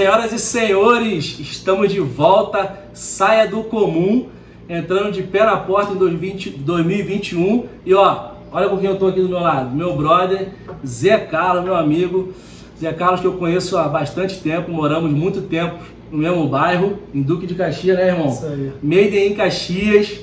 Senhoras 0.00 0.32
e 0.32 0.38
senhores, 0.38 1.38
estamos 1.38 1.92
de 1.92 2.00
volta. 2.00 2.74
Saia 2.94 3.46
do 3.46 3.64
comum, 3.64 4.28
entrando 4.66 5.12
de 5.12 5.22
pé 5.22 5.44
na 5.44 5.58
porta 5.58 5.92
em 5.92 5.96
2020, 5.96 6.48
2021. 6.52 7.66
E 7.84 7.92
ó, 7.92 8.30
olha 8.50 8.66
com 8.70 8.78
quem 8.78 8.88
eu 8.88 8.98
tô 8.98 9.08
aqui 9.08 9.20
do 9.20 9.28
meu 9.28 9.40
lado: 9.40 9.76
meu 9.76 9.94
brother 9.94 10.52
Zé 10.86 11.18
Carlos, 11.18 11.64
meu 11.64 11.76
amigo. 11.76 12.32
Zé 12.80 12.94
Carlos, 12.94 13.20
que 13.20 13.26
eu 13.26 13.34
conheço 13.34 13.76
há 13.76 13.88
bastante 13.88 14.40
tempo, 14.40 14.70
moramos 14.72 15.10
muito 15.10 15.42
tempo 15.42 15.76
no 16.10 16.16
mesmo 16.16 16.48
bairro, 16.48 16.98
em 17.12 17.20
Duque 17.20 17.46
de 17.46 17.54
Caxias, 17.54 17.98
né, 17.98 18.08
irmão? 18.08 18.28
Isso 18.28 18.46
aí. 18.46 18.72
Made 18.82 19.18
em 19.18 19.34
Caxias. 19.34 20.18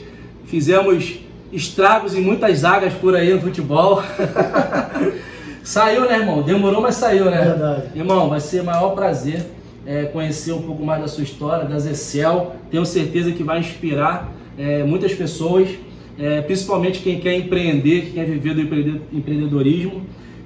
Fizemos 0.46 1.20
estragos 1.54 2.16
em 2.16 2.22
muitas 2.22 2.58
zagas 2.58 2.94
por 2.94 3.16
aí 3.16 3.32
no 3.32 3.42
futebol. 3.42 4.02
saiu, 5.64 6.10
né, 6.10 6.18
irmão? 6.18 6.42
Demorou, 6.42 6.82
mas 6.82 6.96
saiu, 6.96 7.26
né? 7.26 7.44
Verdade. 7.44 7.84
Irmão, 7.96 8.28
vai 8.28 8.40
ser 8.40 8.62
o 8.62 8.66
maior 8.66 8.96
prazer 8.96 9.57
é, 9.88 10.04
conhecer 10.06 10.52
um 10.52 10.62
pouco 10.62 10.84
mais 10.86 11.02
da 11.02 11.08
sua 11.08 11.24
história, 11.24 11.64
da 11.66 11.80
Zecel. 11.80 12.56
Tenho 12.70 12.86
certeza 12.86 13.32
que 13.32 13.42
vai 13.42 13.60
inspirar 13.60 14.30
é, 14.58 14.84
muitas 14.84 15.14
pessoas, 15.14 15.70
é, 16.20 16.42
principalmente 16.42 17.00
quem 17.00 17.20
quer 17.20 17.36
empreender, 17.36 18.02
quem 18.02 18.12
quer 18.14 18.26
viver 18.26 18.54
do 18.54 18.62
empreende- 18.62 19.02
empreendedorismo. 19.14 20.02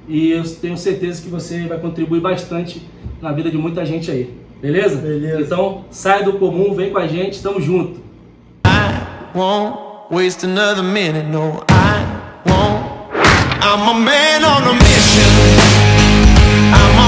E 0.08 0.30
eu 0.32 0.44
tenho 0.44 0.78
certeza 0.78 1.22
que 1.22 1.30
você 1.30 1.66
vai 1.68 1.80
contribuir 1.80 2.20
bastante 2.22 2.82
na 3.22 3.32
vida 3.32 3.50
de 3.50 3.58
muita 3.58 3.86
gente 3.86 4.12
aí. 4.12 4.30
Beleza? 4.62 4.98
Beleza. 4.98 5.42
Então, 5.42 5.86
sai 5.90 6.24
do 6.24 6.34
comum, 6.34 6.74
vem 6.76 6.92
com 6.92 7.00
a 7.00 7.08
gente, 7.08 7.42
tamo 7.42 7.60
junto. 7.60 8.00
won't 9.34 9.78
waste 10.12 10.44
another 10.46 10.84
minute. 10.84 11.26
No, 11.28 11.64
I 11.70 12.04
won't. 12.46 12.84
I'm 13.64 13.88
a 13.90 13.94
man 14.00 14.44
on 14.44 14.64
a 14.68 14.74
mission. 14.74 15.32
I'm 16.74 17.01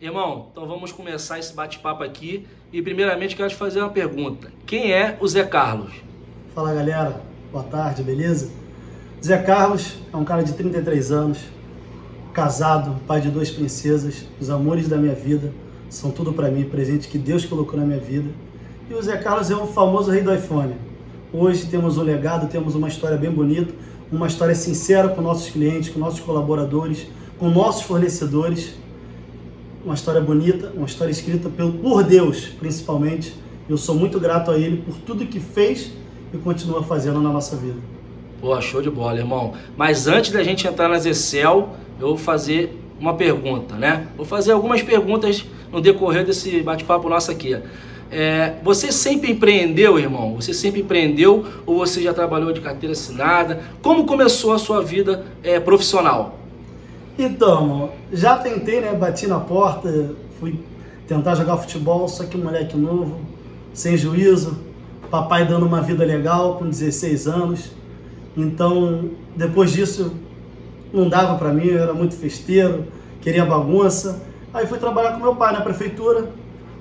Irmão, 0.00 0.48
então 0.52 0.66
vamos 0.66 0.92
começar 0.92 1.38
esse 1.38 1.52
bate-papo 1.52 2.02
aqui. 2.02 2.46
E 2.72 2.80
primeiramente 2.80 3.34
quero 3.34 3.48
te 3.48 3.56
fazer 3.56 3.80
uma 3.80 3.90
pergunta. 3.90 4.52
Quem 4.64 4.92
é 4.92 5.16
o 5.20 5.26
Zé 5.26 5.44
Carlos? 5.44 5.92
Fala 6.54 6.72
galera, 6.72 7.20
boa 7.50 7.64
tarde, 7.64 8.02
beleza? 8.02 8.50
Zé 9.24 9.38
Carlos 9.38 9.96
é 10.12 10.16
um 10.16 10.24
cara 10.24 10.42
de 10.42 10.52
33 10.52 11.10
anos, 11.10 11.38
casado, 12.32 13.00
pai 13.06 13.20
de 13.20 13.30
duas 13.30 13.50
princesas, 13.50 14.24
os 14.40 14.48
amores 14.48 14.88
da 14.88 14.96
minha 14.96 15.14
vida, 15.14 15.52
são 15.88 16.10
tudo 16.10 16.32
pra 16.32 16.50
mim, 16.50 16.64
presente 16.64 17.08
que 17.08 17.18
Deus 17.18 17.44
colocou 17.44 17.78
na 17.78 17.84
minha 17.84 18.00
vida. 18.00 18.30
E 18.88 18.94
o 18.94 19.02
Zé 19.02 19.16
Carlos 19.16 19.50
é 19.50 19.56
o 19.56 19.66
famoso 19.66 20.10
rei 20.10 20.22
do 20.22 20.34
iPhone. 20.34 20.74
Hoje 21.38 21.66
temos 21.66 21.98
um 21.98 22.02
legado, 22.02 22.48
temos 22.48 22.74
uma 22.74 22.88
história 22.88 23.14
bem 23.14 23.30
bonita, 23.30 23.70
uma 24.10 24.26
história 24.26 24.54
sincera 24.54 25.10
com 25.10 25.20
nossos 25.20 25.50
clientes, 25.50 25.90
com 25.90 25.98
nossos 25.98 26.20
colaboradores, 26.20 27.08
com 27.38 27.50
nossos 27.50 27.82
fornecedores. 27.82 28.72
Uma 29.84 29.92
história 29.92 30.18
bonita, 30.18 30.72
uma 30.74 30.86
história 30.86 31.12
escrita 31.12 31.50
pelo, 31.50 31.74
por 31.74 32.02
Deus, 32.02 32.46
principalmente. 32.58 33.34
Eu 33.68 33.76
sou 33.76 33.94
muito 33.94 34.18
grato 34.18 34.50
a 34.50 34.56
Ele 34.58 34.78
por 34.78 34.94
tudo 35.00 35.26
que 35.26 35.38
fez 35.38 35.92
e 36.32 36.38
continua 36.38 36.82
fazendo 36.82 37.20
na 37.20 37.30
nossa 37.30 37.54
vida. 37.54 37.76
Pô, 38.40 38.58
show 38.62 38.80
de 38.80 38.88
bola, 38.88 39.18
irmão. 39.18 39.52
Mas 39.76 40.06
antes 40.06 40.30
da 40.30 40.42
gente 40.42 40.66
entrar 40.66 40.88
nas 40.88 41.04
Excel, 41.04 41.68
eu 42.00 42.08
vou 42.08 42.16
fazer 42.16 42.82
uma 42.98 43.12
pergunta, 43.12 43.74
né? 43.74 44.08
Vou 44.16 44.24
fazer 44.24 44.52
algumas 44.52 44.82
perguntas 44.82 45.44
no 45.70 45.82
decorrer 45.82 46.24
desse 46.24 46.62
bate-papo 46.62 47.10
nosso 47.10 47.30
aqui. 47.30 47.60
É, 48.10 48.54
você 48.62 48.92
sempre 48.92 49.32
empreendeu, 49.32 49.98
irmão? 49.98 50.36
Você 50.36 50.54
sempre 50.54 50.80
empreendeu 50.80 51.44
ou 51.64 51.78
você 51.78 52.00
já 52.00 52.14
trabalhou 52.14 52.52
de 52.52 52.60
carteira 52.60 52.92
assinada? 52.92 53.60
Como 53.82 54.06
começou 54.06 54.52
a 54.52 54.58
sua 54.58 54.82
vida 54.82 55.24
é, 55.42 55.58
profissional? 55.58 56.38
Então, 57.18 57.90
já 58.12 58.36
tentei, 58.36 58.80
né? 58.80 58.92
Bati 58.92 59.26
na 59.26 59.40
porta, 59.40 60.14
fui 60.38 60.60
tentar 61.08 61.34
jogar 61.34 61.56
futebol, 61.56 62.06
só 62.08 62.24
que 62.24 62.36
um 62.36 62.44
moleque 62.44 62.76
novo, 62.76 63.20
sem 63.72 63.96
juízo, 63.96 64.58
papai 65.10 65.46
dando 65.46 65.66
uma 65.66 65.80
vida 65.80 66.04
legal 66.04 66.56
com 66.56 66.68
16 66.68 67.26
anos. 67.26 67.70
Então, 68.36 69.10
depois 69.34 69.72
disso, 69.72 70.12
não 70.92 71.08
dava 71.08 71.36
pra 71.36 71.52
mim, 71.52 71.66
eu 71.66 71.82
era 71.82 71.94
muito 71.94 72.14
festeiro, 72.14 72.84
queria 73.20 73.44
bagunça. 73.44 74.22
Aí 74.52 74.66
fui 74.66 74.78
trabalhar 74.78 75.12
com 75.12 75.22
meu 75.22 75.34
pai 75.34 75.52
na 75.52 75.60
prefeitura. 75.60 76.28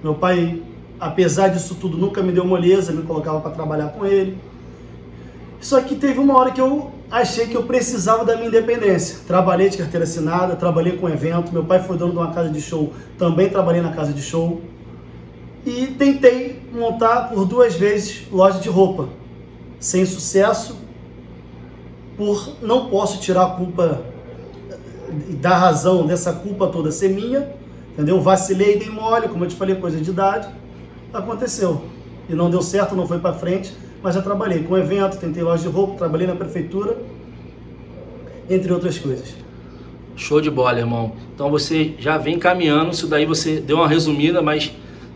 Meu 0.03 0.15
pai, 0.15 0.61
apesar 0.99 1.49
disso 1.49 1.75
tudo, 1.75 1.97
nunca 1.97 2.21
me 2.21 2.31
deu 2.31 2.45
moleza, 2.45 2.91
me 2.91 3.03
colocava 3.03 3.39
para 3.41 3.51
trabalhar 3.51 3.89
com 3.89 4.05
ele. 4.05 4.37
Só 5.59 5.81
que 5.81 5.95
teve 5.95 6.19
uma 6.19 6.37
hora 6.37 6.51
que 6.51 6.61
eu 6.61 6.91
achei 7.09 7.47
que 7.47 7.55
eu 7.55 7.63
precisava 7.63 8.23
da 8.23 8.35
minha 8.35 8.47
independência. 8.47 9.19
Trabalhei 9.25 9.69
de 9.69 9.77
carteira 9.77 10.03
assinada, 10.03 10.55
trabalhei 10.55 10.97
com 10.97 11.09
evento. 11.09 11.51
Meu 11.51 11.63
pai 11.63 11.81
foi 11.81 11.97
dono 11.97 12.11
de 12.11 12.17
uma 12.17 12.31
casa 12.31 12.49
de 12.49 12.61
show, 12.61 12.93
também 13.17 13.49
trabalhei 13.49 13.81
na 13.81 13.91
casa 13.91 14.13
de 14.13 14.21
show. 14.21 14.61
E 15.65 15.87
tentei 15.87 16.61
montar 16.71 17.29
por 17.29 17.45
duas 17.45 17.73
vezes 17.75 18.27
loja 18.31 18.59
de 18.59 18.69
roupa. 18.69 19.09
Sem 19.79 20.05
sucesso, 20.05 20.77
por 22.15 22.53
não 22.61 22.89
posso 22.89 23.19
tirar 23.19 23.45
a 23.45 23.49
culpa 23.51 24.03
da 25.41 25.57
razão 25.57 26.05
dessa 26.05 26.33
culpa 26.33 26.67
toda 26.67 26.91
ser 26.91 27.09
minha, 27.09 27.49
entendeu? 27.93 28.21
Vacilei, 28.21 28.77
dei 28.77 28.89
mole, 28.89 29.27
como 29.27 29.43
eu 29.43 29.47
te 29.47 29.55
falei, 29.55 29.75
coisa 29.75 29.99
de 29.99 30.09
idade. 30.09 30.47
Aconteceu. 31.13 31.83
E 32.29 32.33
não 32.33 32.49
deu 32.49 32.61
certo, 32.61 32.95
não 32.95 33.07
foi 33.07 33.19
para 33.19 33.33
frente, 33.33 33.73
mas 34.01 34.15
já 34.15 34.21
trabalhei 34.21 34.63
com 34.63 34.77
evento, 34.77 35.17
tentei 35.17 35.43
loja 35.43 35.63
de 35.63 35.69
roupa, 35.69 35.95
trabalhei 35.97 36.27
na 36.27 36.35
prefeitura, 36.35 36.97
entre 38.49 38.71
outras 38.71 38.97
coisas. 38.97 39.33
Show 40.15 40.39
de 40.39 40.49
bola, 40.49 40.79
irmão. 40.79 41.13
Então 41.33 41.49
você 41.49 41.93
já 41.99 42.17
vem 42.17 42.39
caminhando, 42.39 42.91
isso 42.91 43.07
daí 43.07 43.25
você 43.25 43.59
deu 43.59 43.77
uma 43.77 43.87
resumida, 43.87 44.41
mas 44.41 44.71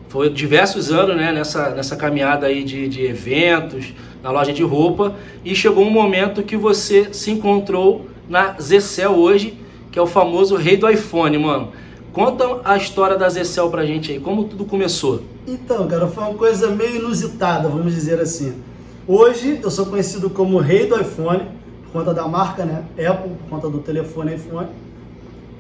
foi 0.10 0.30
diversos 0.30 0.92
anos 0.92 1.16
né, 1.16 1.32
nessa, 1.32 1.70
nessa 1.70 1.96
caminhada 1.96 2.48
aí 2.48 2.64
de, 2.64 2.88
de 2.88 3.06
eventos, 3.06 3.94
na 4.22 4.32
loja 4.32 4.52
de 4.52 4.64
roupa, 4.64 5.16
e 5.46 5.56
chegou 5.56 5.86
um 5.86 5.90
momento 5.90 6.44
que 6.44 6.58
você 6.58 7.14
se 7.14 7.32
encontrou 7.32 8.08
na 8.28 8.56
Zecel 8.60 9.12
hoje, 9.12 9.58
que 9.92 9.98
é 9.98 10.02
o 10.02 10.08
famoso 10.08 10.56
rei 10.56 10.76
do 10.76 10.90
iPhone, 10.90 11.38
mano. 11.38 11.72
Conta 12.20 12.60
a 12.66 12.76
história 12.76 13.18
da 13.18 13.30
Zecel 13.30 13.70
pra 13.70 13.86
gente 13.86 14.12
aí, 14.12 14.20
como 14.20 14.44
tudo 14.44 14.66
começou. 14.66 15.22
Então, 15.48 15.88
cara, 15.88 16.06
foi 16.06 16.22
uma 16.22 16.34
coisa 16.34 16.70
meio 16.70 16.98
inusitada, 16.98 17.70
vamos 17.70 17.96
dizer 17.96 18.20
assim. 18.20 18.62
Hoje 19.08 19.62
eu 19.64 19.72
sou 19.72 19.86
conhecido 19.86 20.30
como 20.30 20.58
rei 20.58 20.86
do 20.86 21.00
iPhone, 21.00 21.46
por 21.84 21.94
conta 21.94 22.14
da 22.14 22.28
marca, 22.28 22.66
né? 22.66 22.84
Apple, 23.10 23.30
por 23.36 23.50
conta 23.50 23.70
do 23.70 23.78
telefone 23.78 24.36
iPhone. 24.36 24.68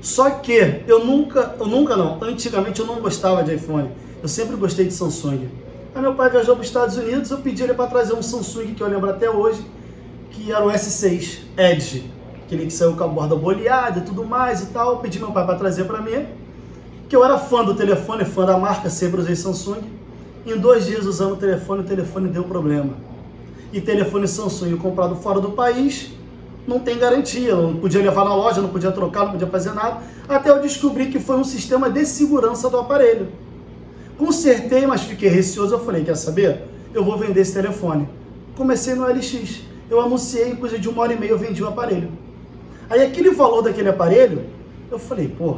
Só 0.01 0.29
que 0.31 0.83
eu 0.85 1.05
nunca, 1.05 1.55
eu 1.57 1.65
nunca 1.65 1.95
não, 1.95 2.21
antigamente 2.21 2.81
eu 2.81 2.85
não 2.85 2.99
gostava 2.99 3.41
de 3.41 3.55
iPhone. 3.55 3.89
Eu 4.21 4.27
sempre 4.27 4.57
gostei 4.57 4.85
de 4.85 4.93
Samsung. 4.93 5.47
Aí 5.95 6.01
meu 6.01 6.13
pai 6.13 6.29
viajou 6.29 6.55
para 6.55 6.63
os 6.63 6.67
Estados 6.67 6.97
Unidos, 6.97 7.31
eu 7.31 7.37
pedi 7.37 7.63
ele 7.63 7.73
para 7.73 7.87
trazer 7.87 8.11
um 8.11 8.21
Samsung 8.21 8.73
que 8.73 8.83
eu 8.83 8.87
lembro 8.89 9.09
até 9.09 9.29
hoje, 9.29 9.61
que 10.31 10.51
era 10.51 10.65
o 10.65 10.69
S6 10.69 11.39
Edge, 11.57 12.11
aquele 12.45 12.65
que 12.65 12.73
saiu 12.73 12.97
com 12.97 13.03
a 13.05 13.07
borda 13.07 13.33
boleada 13.33 13.99
e 13.99 14.01
tudo 14.01 14.25
mais 14.25 14.61
e 14.61 14.65
tal. 14.65 14.89
Eu 14.91 14.97
pedi 14.97 15.19
meu 15.19 15.31
pai 15.31 15.45
para 15.45 15.55
trazer 15.55 15.85
para 15.85 16.01
mim, 16.01 16.27
que 17.09 17.15
eu 17.15 17.25
era 17.25 17.39
fã 17.39 17.65
do 17.65 17.73
telefone, 17.73 18.23
fã 18.23 18.45
da 18.45 18.55
marca, 18.55 18.87
sempre 18.87 19.19
usei 19.19 19.35
Samsung. 19.35 19.81
Em 20.45 20.55
dois 20.55 20.85
dias 20.85 21.07
usando 21.07 21.33
o 21.33 21.37
telefone, 21.37 21.81
o 21.81 21.83
telefone 21.83 22.29
deu 22.29 22.43
problema. 22.43 22.93
E 23.73 23.81
telefone 23.81 24.27
Samsung 24.27 24.77
comprado 24.77 25.15
fora 25.15 25.41
do 25.41 25.51
país 25.51 26.11
não 26.67 26.79
tem 26.79 26.99
garantia, 26.99 27.55
não 27.55 27.77
podia 27.77 27.99
levar 27.99 28.23
na 28.23 28.35
loja, 28.35 28.61
não 28.61 28.69
podia 28.69 28.91
trocar, 28.91 29.23
não 29.23 29.31
podia 29.31 29.47
fazer 29.47 29.73
nada, 29.73 30.03
até 30.27 30.51
eu 30.51 30.61
descobri 30.61 31.07
que 31.07 31.19
foi 31.19 31.35
um 31.35 31.43
sistema 31.43 31.89
de 31.89 32.05
segurança 32.05 32.69
do 32.69 32.77
aparelho. 32.77 33.27
Consertei, 34.15 34.85
mas 34.85 35.01
fiquei 35.01 35.29
receoso, 35.29 35.73
eu 35.73 35.79
falei, 35.79 36.03
quer 36.03 36.15
saber? 36.15 36.63
Eu 36.93 37.03
vou 37.03 37.17
vender 37.17 37.41
esse 37.41 37.53
telefone. 37.53 38.07
Comecei 38.55 38.93
no 38.93 39.07
LX, 39.07 39.61
eu 39.89 39.99
anunciei, 39.99 40.51
em 40.51 40.55
coisa 40.55 40.77
de 40.77 40.87
uma 40.87 41.01
hora 41.01 41.13
e 41.13 41.19
meia 41.19 41.31
eu 41.31 41.39
vendi 41.39 41.63
o 41.63 41.67
aparelho. 41.67 42.11
Aí 42.87 43.01
aquele 43.03 43.31
valor 43.31 43.63
daquele 43.63 43.89
aparelho, 43.89 44.43
eu 44.91 44.99
falei, 44.99 45.27
pô, 45.27 45.57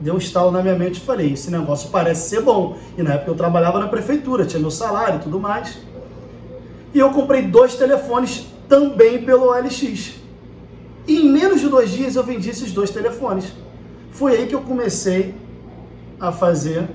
deu 0.00 0.14
um 0.14 0.18
estalo 0.18 0.50
na 0.50 0.62
minha 0.62 0.74
mente 0.74 0.96
e 0.96 1.00
falei, 1.00 1.32
esse 1.32 1.50
negócio 1.50 1.90
parece 1.90 2.28
ser 2.28 2.42
bom. 2.42 2.76
E 2.96 3.02
na 3.02 3.14
época 3.14 3.30
eu 3.30 3.34
trabalhava 3.34 3.78
na 3.78 3.88
prefeitura, 3.88 4.44
tinha 4.44 4.60
meu 4.60 4.70
salário 4.70 5.16
e 5.16 5.22
tudo 5.22 5.40
mais. 5.40 5.78
E 6.94 6.98
eu 6.98 7.10
comprei 7.10 7.42
dois 7.42 7.74
telefones 7.74 8.46
também 8.68 9.22
pelo 9.22 9.50
OLX. 9.50 10.14
E 11.06 11.20
em 11.20 11.30
menos 11.30 11.60
de 11.60 11.68
dois 11.68 11.90
dias 11.90 12.16
eu 12.16 12.22
vendi 12.22 12.50
esses 12.50 12.72
dois 12.72 12.90
telefones. 12.90 13.52
Foi 14.10 14.32
aí 14.32 14.46
que 14.46 14.54
eu 14.54 14.62
comecei 14.62 15.34
a 16.18 16.32
fazer 16.32 16.88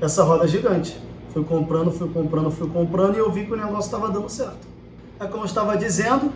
essa 0.00 0.22
roda 0.24 0.46
gigante. 0.48 0.96
Fui 1.32 1.44
comprando, 1.44 1.90
fui 1.90 2.08
comprando, 2.08 2.50
fui 2.50 2.68
comprando 2.68 3.16
e 3.16 3.18
eu 3.18 3.30
vi 3.30 3.46
que 3.46 3.52
o 3.52 3.56
negócio 3.56 3.86
estava 3.86 4.10
dando 4.10 4.28
certo. 4.28 4.66
É 5.20 5.26
como 5.26 5.42
eu 5.42 5.46
estava 5.46 5.76
dizendo, 5.76 6.32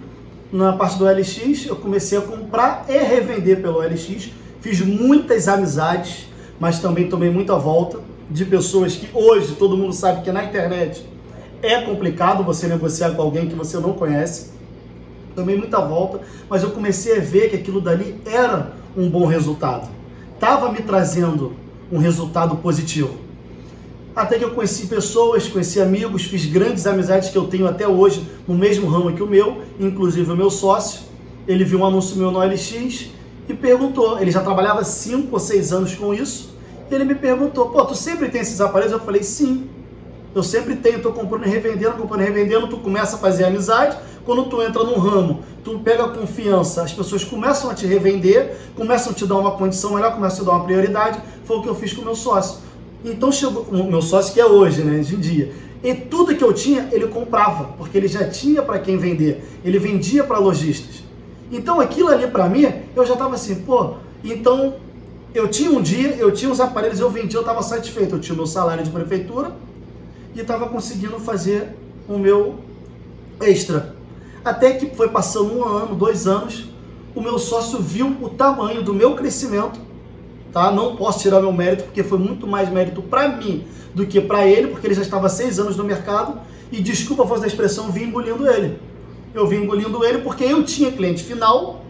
na 0.52 0.72
parte 0.72 0.98
do 0.98 1.04
LX, 1.04 1.66
eu 1.66 1.76
comecei 1.76 2.16
a 2.16 2.20
comprar 2.20 2.84
e 2.88 2.96
revender 2.98 3.60
pelo 3.60 3.80
LX. 3.80 4.30
Fiz 4.66 4.80
muitas 4.80 5.46
amizades, 5.46 6.26
mas 6.58 6.80
também 6.80 7.08
tomei 7.08 7.30
muita 7.30 7.54
volta 7.56 8.00
de 8.28 8.44
pessoas 8.44 8.96
que 8.96 9.08
hoje 9.14 9.54
todo 9.54 9.76
mundo 9.76 9.92
sabe 9.92 10.22
que 10.22 10.32
na 10.32 10.42
internet 10.42 11.06
É 11.62 11.82
complicado 11.82 12.42
você 12.42 12.66
negociar 12.66 13.12
com 13.12 13.22
alguém 13.22 13.46
que 13.46 13.54
você 13.54 13.78
não 13.78 13.92
conhece. 13.92 14.50
Tomei 15.36 15.56
muita 15.56 15.80
volta, 15.80 16.20
mas 16.50 16.64
eu 16.64 16.72
comecei 16.72 17.16
a 17.16 17.20
ver 17.20 17.48
que 17.48 17.54
aquilo 17.54 17.80
dali 17.80 18.20
era 18.26 18.72
um 18.96 19.08
bom 19.08 19.24
resultado. 19.24 19.88
Tava 20.40 20.72
me 20.72 20.80
trazendo 20.80 21.52
um 21.92 21.98
resultado 21.98 22.56
positivo. 22.56 23.14
Até 24.16 24.36
que 24.36 24.44
eu 24.44 24.50
conheci 24.50 24.88
pessoas, 24.88 25.46
conheci 25.46 25.80
amigos, 25.80 26.24
fiz 26.24 26.44
grandes 26.44 26.88
amizades 26.88 27.28
que 27.28 27.38
eu 27.38 27.46
tenho 27.46 27.68
até 27.68 27.86
hoje 27.86 28.26
no 28.48 28.56
mesmo 28.56 28.88
ramo 28.88 29.12
que 29.12 29.22
o 29.22 29.28
meu, 29.28 29.62
inclusive 29.78 30.28
o 30.28 30.36
meu 30.36 30.50
sócio. 30.50 31.02
Ele 31.46 31.62
viu 31.62 31.78
um 31.78 31.86
anúncio 31.86 32.16
meu 32.16 32.32
no 32.32 32.40
LX 32.40 33.14
e 33.48 33.54
perguntou. 33.54 34.18
Ele 34.18 34.30
já 34.30 34.42
trabalhava 34.42 34.84
5 34.84 35.28
ou 35.32 35.38
6 35.38 35.72
anos 35.72 35.94
com 35.94 36.12
isso. 36.12 36.54
E 36.90 36.94
ele 36.94 37.04
me 37.04 37.14
perguntou: 37.14 37.70
pô, 37.70 37.84
tu 37.84 37.94
sempre 37.94 38.28
tem 38.28 38.40
esses 38.40 38.60
aparelhos? 38.60 38.92
Eu 38.92 39.00
falei: 39.00 39.22
sim. 39.22 39.68
Eu 40.34 40.42
sempre 40.42 40.76
tenho, 40.76 41.00
tô 41.00 41.12
comprando 41.12 41.46
e 41.46 41.48
revendendo, 41.48 41.92
comprando 41.92 42.20
e 42.20 42.24
revendendo, 42.24 42.68
tu 42.68 42.76
começa 42.76 43.16
a 43.16 43.18
fazer 43.18 43.44
amizade. 43.44 43.96
Quando 44.22 44.44
tu 44.44 44.60
entra 44.60 44.84
num 44.84 44.98
ramo, 44.98 45.40
tu 45.64 45.78
pega 45.78 46.08
confiança, 46.08 46.82
as 46.82 46.92
pessoas 46.92 47.24
começam 47.24 47.70
a 47.70 47.74
te 47.74 47.86
revender, 47.86 48.54
começam 48.76 49.12
a 49.12 49.14
te 49.14 49.24
dar 49.24 49.36
uma 49.36 49.52
condição 49.52 49.94
melhor, 49.94 50.12
começam 50.14 50.40
a 50.40 50.40
te 50.42 50.46
dar 50.46 50.52
uma 50.56 50.64
prioridade. 50.64 51.22
Foi 51.44 51.56
o 51.56 51.62
que 51.62 51.68
eu 51.68 51.74
fiz 51.74 51.94
com 51.94 52.02
o 52.02 52.04
meu 52.04 52.14
sócio. 52.14 52.58
Então 53.02 53.32
chegou 53.32 53.62
o 53.62 53.84
meu 53.84 54.02
sócio 54.02 54.34
que 54.34 54.40
é 54.40 54.44
hoje, 54.44 54.82
né, 54.82 54.98
de 54.98 55.16
dia. 55.16 55.52
E 55.82 55.94
tudo 55.94 56.34
que 56.34 56.44
eu 56.44 56.52
tinha, 56.52 56.88
ele 56.92 57.06
comprava, 57.06 57.72
porque 57.78 57.96
ele 57.96 58.08
já 58.08 58.28
tinha 58.28 58.60
para 58.60 58.78
quem 58.78 58.98
vender. 58.98 59.42
Ele 59.64 59.78
vendia 59.78 60.22
para 60.24 60.38
lojistas. 60.38 61.05
Então 61.50 61.80
aquilo 61.80 62.08
ali 62.08 62.26
para 62.26 62.48
mim, 62.48 62.66
eu 62.94 63.06
já 63.06 63.14
estava 63.14 63.34
assim, 63.34 63.56
pô, 63.56 63.94
então 64.24 64.74
eu 65.34 65.48
tinha 65.48 65.70
um 65.70 65.80
dia, 65.80 66.16
eu 66.16 66.32
tinha 66.32 66.50
os 66.50 66.60
aparelhos, 66.60 67.00
eu 67.00 67.10
vendia, 67.10 67.38
eu 67.38 67.42
estava 67.42 67.62
satisfeito. 67.62 68.14
Eu 68.14 68.20
tinha 68.20 68.34
o 68.34 68.36
meu 68.36 68.46
salário 68.46 68.82
de 68.82 68.90
prefeitura 68.90 69.52
e 70.34 70.40
estava 70.40 70.68
conseguindo 70.68 71.18
fazer 71.18 71.76
o 72.08 72.18
meu 72.18 72.56
extra. 73.40 73.94
Até 74.44 74.72
que 74.72 74.94
foi 74.94 75.08
passando 75.08 75.58
um 75.58 75.64
ano, 75.64 75.94
dois 75.94 76.26
anos, 76.26 76.68
o 77.14 77.20
meu 77.20 77.38
sócio 77.38 77.80
viu 77.80 78.16
o 78.20 78.28
tamanho 78.30 78.82
do 78.82 78.94
meu 78.94 79.14
crescimento 79.14 79.86
tá? 80.56 80.72
Não 80.72 80.96
posso 80.96 81.20
tirar 81.20 81.38
meu 81.42 81.52
mérito 81.52 81.84
porque 81.84 82.02
foi 82.02 82.18
muito 82.18 82.46
mais 82.46 82.70
mérito 82.70 83.02
para 83.02 83.28
mim 83.28 83.66
do 83.94 84.06
que 84.06 84.22
para 84.22 84.46
ele, 84.46 84.68
porque 84.68 84.86
ele 84.86 84.94
já 84.94 85.02
estava 85.02 85.28
seis 85.28 85.58
anos 85.58 85.76
no 85.76 85.84
mercado 85.84 86.40
e 86.72 86.80
desculpa 86.80 87.24
a 87.24 87.26
voz 87.26 87.42
da 87.42 87.46
expressão, 87.46 87.92
vim 87.92 88.04
engolindo 88.04 88.50
ele. 88.50 88.78
Eu 89.36 89.46
vim 89.46 89.56
engolindo 89.56 90.02
ele 90.02 90.22
porque 90.22 90.44
eu 90.44 90.64
tinha 90.64 90.90
cliente 90.90 91.22
final, 91.22 91.84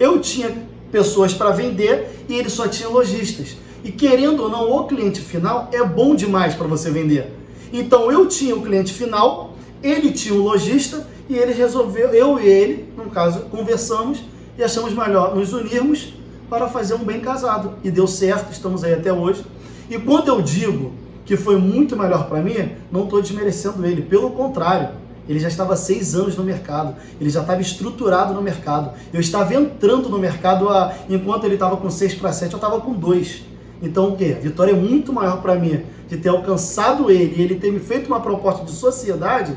eu 0.00 0.18
tinha 0.18 0.66
pessoas 0.90 1.34
para 1.34 1.50
vender 1.50 2.24
e 2.26 2.34
ele 2.34 2.48
só 2.48 2.66
tinha 2.66 2.88
lojistas. 2.88 3.58
E 3.84 3.92
querendo 3.92 4.44
ou 4.44 4.48
não, 4.48 4.72
o 4.72 4.84
cliente 4.86 5.20
final 5.20 5.68
é 5.70 5.84
bom 5.84 6.14
demais 6.14 6.54
para 6.54 6.66
você 6.66 6.90
vender. 6.90 7.30
Então 7.70 8.10
eu 8.10 8.26
tinha 8.26 8.56
o 8.56 8.62
cliente 8.62 8.94
final, 8.94 9.52
ele 9.82 10.10
tinha 10.10 10.34
o 10.34 10.42
lojista 10.42 11.06
e 11.28 11.36
ele 11.36 11.52
resolveu, 11.52 12.14
eu 12.14 12.40
e 12.40 12.46
ele, 12.46 12.88
no 12.96 13.10
caso, 13.10 13.40
conversamos 13.50 14.24
e 14.56 14.64
achamos 14.64 14.94
melhor 14.94 15.36
nos 15.36 15.52
unirmos 15.52 16.14
para 16.48 16.66
fazer 16.66 16.94
um 16.94 17.04
bem 17.04 17.20
casado. 17.20 17.74
E 17.84 17.90
deu 17.90 18.06
certo, 18.06 18.50
estamos 18.50 18.82
aí 18.82 18.94
até 18.94 19.12
hoje. 19.12 19.44
E 19.90 19.98
quando 19.98 20.28
eu 20.28 20.40
digo 20.40 20.94
que 21.26 21.36
foi 21.36 21.58
muito 21.58 21.94
melhor 21.94 22.26
para 22.26 22.40
mim, 22.40 22.70
não 22.90 23.04
estou 23.04 23.20
desmerecendo 23.20 23.84
ele, 23.84 24.00
pelo 24.00 24.30
contrário. 24.30 25.03
Ele 25.28 25.38
já 25.38 25.48
estava 25.48 25.74
seis 25.76 26.14
anos 26.14 26.36
no 26.36 26.44
mercado, 26.44 26.96
ele 27.20 27.30
já 27.30 27.40
estava 27.40 27.60
estruturado 27.60 28.34
no 28.34 28.42
mercado. 28.42 28.92
Eu 29.12 29.20
estava 29.20 29.54
entrando 29.54 30.08
no 30.08 30.18
mercado 30.18 30.68
a, 30.68 30.94
enquanto 31.08 31.44
ele 31.44 31.54
estava 31.54 31.76
com 31.76 31.90
seis 31.90 32.14
para 32.14 32.32
sete, 32.32 32.52
eu 32.52 32.58
estava 32.58 32.80
com 32.80 32.92
dois. 32.92 33.42
Então 33.82 34.10
o 34.10 34.16
quê? 34.16 34.34
A 34.36 34.40
vitória 34.40 34.72
é 34.72 34.74
muito 34.74 35.12
maior 35.12 35.40
para 35.40 35.54
mim 35.54 35.80
de 36.08 36.16
ter 36.16 36.28
alcançado 36.28 37.10
ele 37.10 37.34
e 37.36 37.42
ele 37.42 37.54
ter 37.54 37.72
me 37.72 37.80
feito 37.80 38.06
uma 38.06 38.20
proposta 38.20 38.64
de 38.64 38.70
sociedade 38.72 39.56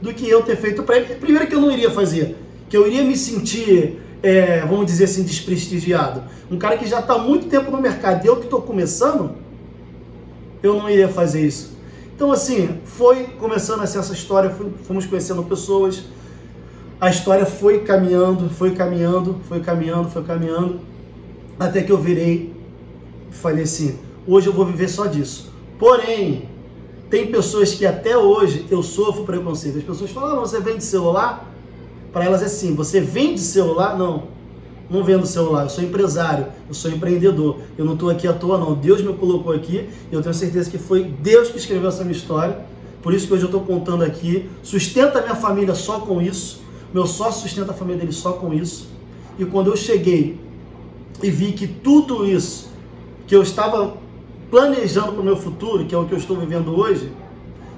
do 0.00 0.12
que 0.12 0.28
eu 0.28 0.42
ter 0.42 0.56
feito 0.56 0.82
para 0.82 0.98
ele. 0.98 1.14
Primeiro 1.14 1.46
que 1.46 1.54
eu 1.54 1.60
não 1.60 1.70
iria 1.70 1.90
fazer, 1.90 2.36
que 2.68 2.76
eu 2.76 2.86
iria 2.86 3.02
me 3.02 3.16
sentir 3.16 4.00
é, 4.22 4.60
vamos 4.60 4.86
dizer 4.86 5.04
assim, 5.04 5.22
desprestigiado. 5.22 6.22
Um 6.50 6.58
cara 6.58 6.76
que 6.76 6.86
já 6.86 7.00
está 7.00 7.16
muito 7.18 7.46
tempo 7.46 7.70
no 7.70 7.80
mercado 7.80 8.24
e 8.24 8.28
eu 8.28 8.36
que 8.36 8.44
estou 8.44 8.60
começando, 8.60 9.32
eu 10.62 10.74
não 10.74 10.88
iria 10.88 11.08
fazer 11.08 11.46
isso. 11.46 11.78
Então, 12.20 12.32
assim, 12.32 12.78
foi 12.84 13.28
começando 13.38 13.80
assim, 13.80 13.98
essa 13.98 14.12
história, 14.12 14.54
fomos 14.84 15.06
conhecendo 15.06 15.42
pessoas, 15.44 16.02
a 17.00 17.08
história 17.08 17.46
foi 17.46 17.78
caminhando, 17.80 18.50
foi 18.50 18.74
caminhando, 18.74 19.40
foi 19.48 19.60
caminhando, 19.60 20.10
foi 20.10 20.22
caminhando, 20.22 20.80
até 21.58 21.80
que 21.80 21.90
eu 21.90 21.96
virei 21.96 22.54
falei 23.30 23.64
assim: 23.64 23.98
hoje 24.26 24.48
eu 24.48 24.52
vou 24.52 24.66
viver 24.66 24.88
só 24.88 25.06
disso. 25.06 25.50
Porém, 25.78 26.46
tem 27.08 27.32
pessoas 27.32 27.72
que 27.72 27.86
até 27.86 28.18
hoje 28.18 28.66
eu 28.70 28.82
sofro 28.82 29.24
preconceito. 29.24 29.78
As 29.78 29.84
pessoas 29.84 30.10
falam: 30.10 30.36
ah, 30.36 30.40
você 30.40 30.60
vende 30.60 30.84
celular? 30.84 31.50
Para 32.12 32.26
elas 32.26 32.42
é 32.42 32.44
assim: 32.44 32.74
você 32.74 33.00
vende 33.00 33.40
celular? 33.40 33.96
Não, 33.96 34.24
não 34.90 35.04
vendo 35.04 35.26
celular. 35.26 35.62
Eu 35.62 35.68
sou 35.70 35.84
empresário, 35.84 36.46
eu 36.68 36.74
sou 36.74 36.90
empreendedor. 36.90 37.58
Eu 37.78 37.84
não 37.84 37.94
estou 37.94 38.10
aqui 38.10 38.26
à 38.26 38.32
toa, 38.32 38.58
não. 38.58 38.74
Deus 38.74 39.00
me 39.00 39.12
colocou 39.14 39.52
aqui 39.52 39.88
eu 40.10 40.20
tenho 40.20 40.34
certeza 40.34 40.70
que 40.70 40.78
foi 40.78 41.04
Deus 41.04 41.48
que 41.48 41.58
escreveu 41.58 41.88
essa 41.88 42.02
minha 42.02 42.16
história. 42.16 42.58
Por 43.00 43.14
isso 43.14 43.26
que 43.26 43.32
hoje 43.32 43.44
eu 43.44 43.46
estou 43.46 43.60
contando 43.60 44.02
aqui. 44.02 44.50
Sustenta 44.62 45.20
a 45.20 45.22
minha 45.22 45.36
família 45.36 45.74
só 45.74 46.00
com 46.00 46.20
isso. 46.20 46.60
Meu 46.92 47.06
sócio 47.06 47.42
sustenta 47.42 47.70
a 47.70 47.74
família 47.74 48.00
dele 48.00 48.12
só 48.12 48.32
com 48.32 48.52
isso. 48.52 48.88
E 49.38 49.44
quando 49.44 49.68
eu 49.68 49.76
cheguei 49.76 50.38
e 51.22 51.30
vi 51.30 51.52
que 51.52 51.66
tudo 51.66 52.26
isso 52.26 52.68
que 53.26 53.34
eu 53.34 53.42
estava 53.42 53.96
planejando 54.50 55.12
para 55.12 55.20
o 55.20 55.24
meu 55.24 55.36
futuro, 55.36 55.86
que 55.86 55.94
é 55.94 55.98
o 55.98 56.04
que 56.04 56.12
eu 56.12 56.18
estou 56.18 56.36
vivendo 56.36 56.76
hoje, 56.76 57.12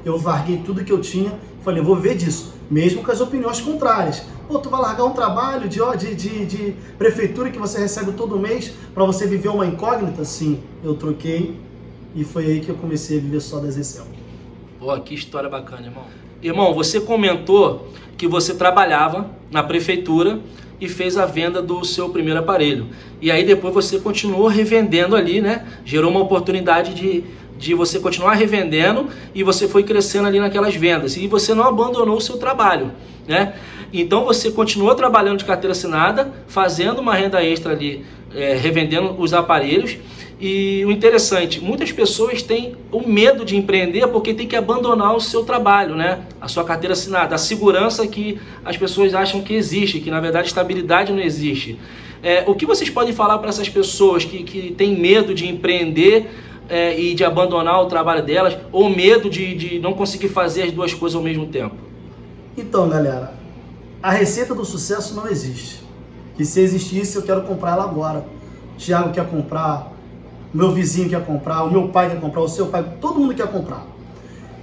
eu 0.04 0.20
larguei 0.20 0.62
tudo 0.64 0.82
que 0.82 0.90
eu 0.90 1.00
tinha 1.00 1.32
falei, 1.62 1.82
vou 1.82 1.96
ver 1.96 2.16
disso 2.16 2.52
mesmo 2.72 3.04
com 3.04 3.12
as 3.12 3.20
opiniões 3.20 3.60
contrárias. 3.60 4.22
Pô, 4.48 4.58
tu 4.58 4.70
vai 4.70 4.80
largar 4.80 5.04
um 5.04 5.12
trabalho 5.12 5.68
de, 5.68 5.78
de, 5.98 6.14
de, 6.14 6.46
de 6.46 6.74
prefeitura 6.96 7.50
que 7.50 7.58
você 7.58 7.78
recebe 7.78 8.12
todo 8.12 8.38
mês 8.38 8.72
para 8.94 9.04
você 9.04 9.26
viver 9.26 9.50
uma 9.50 9.66
incógnita? 9.66 10.24
Sim, 10.24 10.58
eu 10.82 10.94
troquei 10.94 11.54
e 12.14 12.24
foi 12.24 12.46
aí 12.46 12.60
que 12.60 12.70
eu 12.70 12.74
comecei 12.76 13.18
a 13.18 13.20
viver 13.20 13.40
só 13.40 13.58
das 13.58 13.76
Excel. 13.76 14.06
Pô, 14.80 14.98
que 15.00 15.14
história 15.14 15.50
bacana, 15.50 15.86
irmão. 15.86 16.04
Irmão, 16.42 16.74
você 16.74 16.98
comentou 16.98 17.88
que 18.16 18.26
você 18.26 18.54
trabalhava 18.54 19.30
na 19.50 19.62
prefeitura 19.62 20.40
e 20.80 20.88
fez 20.88 21.18
a 21.18 21.26
venda 21.26 21.60
do 21.60 21.84
seu 21.84 22.08
primeiro 22.08 22.40
aparelho. 22.40 22.86
E 23.20 23.30
aí 23.30 23.44
depois 23.44 23.74
você 23.74 24.00
continuou 24.00 24.48
revendendo 24.48 25.14
ali, 25.14 25.42
né? 25.42 25.66
Gerou 25.84 26.10
uma 26.10 26.20
oportunidade 26.20 26.94
de 26.94 27.22
de 27.62 27.74
você 27.74 28.00
continuar 28.00 28.34
revendendo 28.34 29.08
e 29.32 29.44
você 29.44 29.68
foi 29.68 29.84
crescendo 29.84 30.26
ali 30.26 30.40
naquelas 30.40 30.74
vendas 30.74 31.16
e 31.16 31.28
você 31.28 31.54
não 31.54 31.62
abandonou 31.62 32.16
o 32.16 32.20
seu 32.20 32.36
trabalho, 32.36 32.90
né? 33.26 33.54
Então 33.92 34.24
você 34.24 34.50
continuou 34.50 34.94
trabalhando 34.96 35.38
de 35.38 35.44
carteira 35.44 35.70
assinada, 35.70 36.32
fazendo 36.48 37.00
uma 37.00 37.14
renda 37.14 37.42
extra 37.44 37.72
ali, 37.72 38.04
é, 38.34 38.54
revendendo 38.54 39.14
os 39.16 39.32
aparelhos. 39.32 39.96
E 40.40 40.84
o 40.84 40.90
interessante, 40.90 41.62
muitas 41.62 41.92
pessoas 41.92 42.42
têm 42.42 42.74
o 42.90 43.06
medo 43.06 43.44
de 43.44 43.56
empreender 43.56 44.08
porque 44.08 44.34
tem 44.34 44.48
que 44.48 44.56
abandonar 44.56 45.14
o 45.14 45.20
seu 45.20 45.44
trabalho, 45.44 45.94
né? 45.94 46.22
A 46.40 46.48
sua 46.48 46.64
carteira 46.64 46.94
assinada, 46.94 47.36
a 47.36 47.38
segurança 47.38 48.04
que 48.08 48.40
as 48.64 48.76
pessoas 48.76 49.14
acham 49.14 49.40
que 49.40 49.54
existe, 49.54 50.00
que 50.00 50.10
na 50.10 50.18
verdade 50.18 50.48
estabilidade 50.48 51.12
não 51.12 51.20
existe. 51.20 51.78
É, 52.24 52.42
o 52.46 52.56
que 52.56 52.66
vocês 52.66 52.90
podem 52.90 53.12
falar 53.12 53.38
para 53.38 53.50
essas 53.50 53.68
pessoas 53.68 54.24
que, 54.24 54.42
que 54.42 54.72
têm 54.72 54.98
medo 54.98 55.32
de 55.32 55.46
empreender 55.46 56.28
é, 56.72 56.98
e 56.98 57.14
de 57.14 57.22
abandonar 57.22 57.82
o 57.82 57.86
trabalho 57.86 58.24
delas, 58.24 58.56
ou 58.72 58.88
medo 58.88 59.28
de, 59.28 59.54
de 59.54 59.78
não 59.78 59.92
conseguir 59.92 60.30
fazer 60.30 60.62
as 60.62 60.72
duas 60.72 60.94
coisas 60.94 61.14
ao 61.14 61.22
mesmo 61.22 61.46
tempo? 61.46 61.76
Então, 62.56 62.88
galera, 62.88 63.34
a 64.02 64.10
receita 64.10 64.54
do 64.54 64.64
sucesso 64.64 65.14
não 65.14 65.28
existe. 65.28 65.82
Que 66.34 66.46
se 66.46 66.60
existisse, 66.60 67.14
eu 67.14 67.22
quero 67.22 67.42
comprar 67.42 67.72
ela 67.72 67.84
agora. 67.84 68.24
O 68.74 68.78
Thiago 68.78 69.12
quer 69.12 69.28
comprar, 69.28 69.92
meu 70.52 70.72
vizinho 70.72 71.10
quer 71.10 71.22
comprar, 71.26 71.62
o 71.64 71.70
meu 71.70 71.88
pai 71.88 72.08
quer 72.08 72.18
comprar, 72.18 72.40
o 72.40 72.48
seu 72.48 72.64
pai, 72.68 72.82
todo 72.98 73.20
mundo 73.20 73.34
quer 73.34 73.48
comprar. 73.48 73.86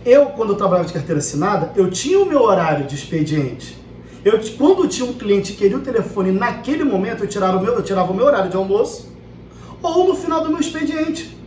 Eu, 0.03 0.27
quando 0.27 0.53
eu 0.53 0.55
trabalhava 0.55 0.87
de 0.87 0.93
carteira 0.93 1.19
assinada, 1.19 1.73
eu 1.75 1.91
tinha 1.91 2.19
o 2.19 2.25
meu 2.25 2.41
horário 2.41 2.87
de 2.87 2.95
expediente. 2.95 3.77
Eu, 4.25 4.39
quando 4.57 4.87
tinha 4.87 5.07
um 5.07 5.13
cliente 5.13 5.51
que 5.51 5.59
queria 5.59 5.77
o 5.77 5.81
telefone 5.81 6.31
naquele 6.31 6.83
momento, 6.83 7.23
eu 7.23 7.27
tirava 7.27 7.57
o 7.57 7.61
meu, 7.61 7.75
eu 7.75 7.83
tirava 7.83 8.11
o 8.11 8.15
meu 8.15 8.25
horário 8.25 8.49
de 8.49 8.57
almoço 8.57 9.13
ou 9.83 10.07
no 10.07 10.15
final 10.15 10.43
do 10.43 10.49
meu 10.49 10.59
expediente 10.59 11.38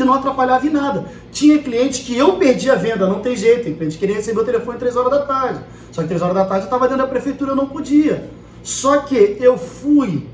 que 0.00 0.04
não 0.04 0.14
atrapalhava 0.14 0.66
em 0.66 0.70
nada. 0.70 1.04
Tinha 1.30 1.58
cliente 1.58 2.02
que 2.02 2.16
eu 2.16 2.36
perdi 2.36 2.70
a 2.70 2.74
venda, 2.74 3.06
não 3.06 3.20
tem 3.20 3.36
jeito. 3.36 3.64
Tem 3.64 3.74
cliente 3.74 3.94
que 3.94 4.00
queria 4.00 4.16
receber 4.16 4.40
o 4.40 4.44
telefone 4.44 4.78
3 4.78 4.96
horas 4.96 5.10
da 5.10 5.26
tarde. 5.26 5.60
Só 5.92 6.00
que 6.00 6.08
3 6.08 6.22
horas 6.22 6.34
da 6.34 6.44
tarde 6.46 6.62
eu 6.62 6.64
estava 6.64 6.88
dentro 6.88 7.04
da 7.04 7.06
prefeitura, 7.06 7.50
eu 7.50 7.56
não 7.56 7.66
podia. 7.66 8.30
Só 8.62 9.00
que 9.00 9.36
eu 9.38 9.58
fui 9.58 10.26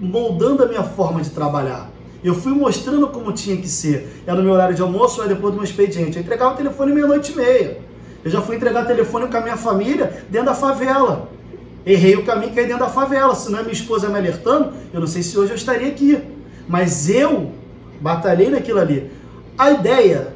moldando 0.00 0.64
a 0.64 0.66
minha 0.66 0.82
forma 0.82 1.22
de 1.22 1.30
trabalhar. 1.30 1.88
Eu 2.24 2.34
fui 2.34 2.52
mostrando 2.52 3.06
como 3.08 3.30
tinha 3.32 3.56
que 3.56 3.68
ser. 3.68 4.22
Era 4.26 4.36
no 4.36 4.42
meu 4.42 4.52
horário 4.52 4.74
de 4.74 4.82
almoço 4.82 5.22
ou 5.22 5.28
depois 5.28 5.52
do 5.52 5.60
meu 5.60 5.64
expediente. 5.64 6.16
Eu 6.16 6.22
entregava 6.22 6.54
o 6.54 6.56
telefone 6.56 6.92
meia-noite 6.92 7.32
e 7.32 7.36
meia. 7.36 7.78
Eu 8.24 8.30
já 8.30 8.40
fui 8.40 8.56
entregar 8.56 8.84
telefone 8.84 9.28
com 9.28 9.36
a 9.36 9.40
minha 9.40 9.56
família 9.56 10.24
dentro 10.28 10.46
da 10.46 10.54
favela. 10.54 11.28
Errei 11.86 12.16
o 12.16 12.24
caminho 12.24 12.52
que 12.52 12.58
é 12.58 12.64
dentro 12.64 12.80
da 12.80 12.88
favela. 12.90 13.34
Se 13.36 13.48
não 13.52 13.60
é 13.60 13.62
minha 13.62 13.74
esposa 13.74 14.08
me 14.08 14.18
alertando, 14.18 14.72
eu 14.92 14.98
não 14.98 15.06
sei 15.06 15.22
se 15.22 15.38
hoje 15.38 15.52
eu 15.52 15.56
estaria 15.56 15.86
aqui. 15.86 16.20
Mas 16.66 17.08
eu 17.10 17.52
batalhei 18.04 18.50
naquilo 18.50 18.80
ali. 18.80 19.10
A 19.56 19.70
ideia 19.70 20.34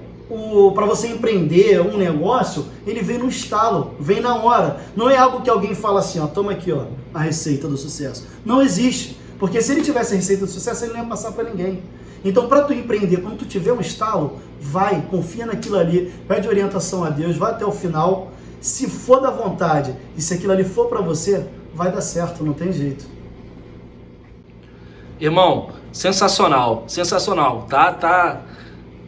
para 0.74 0.86
você 0.86 1.08
empreender 1.08 1.80
um 1.80 1.98
negócio, 1.98 2.66
ele 2.86 3.02
vem 3.02 3.18
no 3.18 3.28
estalo, 3.28 3.94
vem 4.00 4.20
na 4.20 4.36
hora. 4.36 4.80
Não 4.96 5.08
é 5.08 5.16
algo 5.16 5.42
que 5.42 5.50
alguém 5.50 5.74
fala 5.74 6.00
assim, 6.00 6.18
ó, 6.18 6.26
toma 6.26 6.52
aqui, 6.52 6.72
ó, 6.72 6.84
a 7.12 7.20
receita 7.20 7.68
do 7.68 7.76
sucesso. 7.76 8.26
Não 8.44 8.62
existe. 8.62 9.18
Porque 9.38 9.60
se 9.60 9.72
ele 9.72 9.82
tivesse 9.82 10.14
a 10.14 10.16
receita 10.16 10.46
do 10.46 10.50
sucesso, 10.50 10.84
ele 10.84 10.94
não 10.94 11.00
ia 11.00 11.06
passar 11.06 11.32
para 11.32 11.44
ninguém. 11.44 11.82
Então, 12.24 12.48
para 12.48 12.62
tu 12.62 12.72
empreender, 12.72 13.18
quando 13.18 13.38
tu 13.38 13.44
tiver 13.44 13.72
um 13.72 13.80
estalo, 13.80 14.38
vai, 14.60 15.02
confia 15.10 15.46
naquilo 15.46 15.78
ali, 15.78 16.12
pede 16.26 16.48
orientação 16.48 17.04
a 17.04 17.10
Deus, 17.10 17.36
vai 17.36 17.52
até 17.52 17.64
o 17.64 17.72
final. 17.72 18.32
Se 18.60 18.88
for 18.88 19.20
da 19.20 19.30
vontade 19.30 19.94
e 20.16 20.22
se 20.22 20.34
aquilo 20.34 20.52
ali 20.52 20.64
for 20.64 20.86
para 20.86 21.00
você, 21.00 21.46
vai 21.74 21.92
dar 21.92 22.00
certo, 22.00 22.42
não 22.42 22.54
tem 22.54 22.72
jeito. 22.72 23.17
Irmão, 25.20 25.70
sensacional, 25.92 26.84
sensacional, 26.86 27.66
tá? 27.68 27.92
Tá 27.92 28.42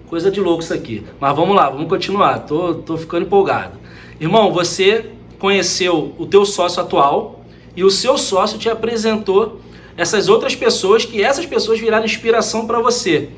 coisa 0.08 0.30
de 0.30 0.40
louco 0.40 0.62
isso 0.62 0.74
aqui. 0.74 1.04
Mas 1.20 1.36
vamos 1.36 1.54
lá, 1.54 1.70
vamos 1.70 1.88
continuar. 1.88 2.40
Tô, 2.40 2.74
tô 2.74 2.96
ficando 2.96 3.26
empolgado. 3.26 3.78
Irmão, 4.20 4.52
você 4.52 5.06
conheceu 5.38 6.14
o 6.18 6.26
teu 6.26 6.44
sócio 6.44 6.82
atual 6.82 7.44
e 7.76 7.84
o 7.84 7.90
seu 7.90 8.18
sócio 8.18 8.58
te 8.58 8.68
apresentou 8.68 9.60
essas 9.96 10.28
outras 10.28 10.56
pessoas 10.56 11.04
que 11.04 11.22
essas 11.22 11.46
pessoas 11.46 11.78
viraram 11.78 12.04
inspiração 12.04 12.66
para 12.66 12.80
você. 12.80 13.28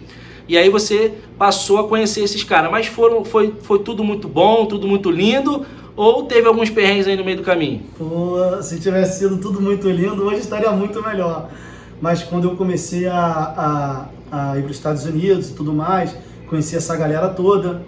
E 0.49 0.57
aí 0.57 0.71
você 0.71 1.13
passou 1.39 1.79
a 1.79 1.89
conhecer 1.89 2.23
esses 2.23 2.43
caras. 2.43 2.71
Mas 2.71 2.87
foram, 2.87 3.25
foi, 3.25 3.55
foi 3.63 3.81
tudo 3.81 4.03
muito 4.03 4.27
bom, 4.27 4.65
tudo 4.65 4.89
muito 4.89 5.11
lindo? 5.11 5.67
Ou 5.95 6.25
teve 6.25 6.49
alguns 6.49 6.71
perrengues 6.71 7.07
aí 7.07 7.17
no 7.17 7.25
meio 7.25 7.37
do 7.37 7.43
caminho? 7.43 7.83
Pô, 7.99 8.63
se 8.63 8.81
tivesse 8.81 9.19
sido 9.19 9.37
tudo 9.37 9.61
muito 9.61 9.91
lindo, 9.91 10.25
hoje 10.25 10.41
estaria 10.41 10.71
muito 10.71 11.03
melhor. 11.03 11.51
Mas 12.03 12.21
quando 12.21 12.49
eu 12.49 12.57
comecei 12.57 13.07
a, 13.07 14.09
a, 14.33 14.51
a 14.51 14.59
ir 14.59 14.63
para 14.63 14.71
os 14.73 14.77
Estados 14.77 15.05
Unidos 15.05 15.51
e 15.51 15.53
tudo 15.55 15.73
mais, 15.73 16.13
conheci 16.49 16.75
essa 16.75 16.97
galera 16.97 17.29
toda, 17.29 17.81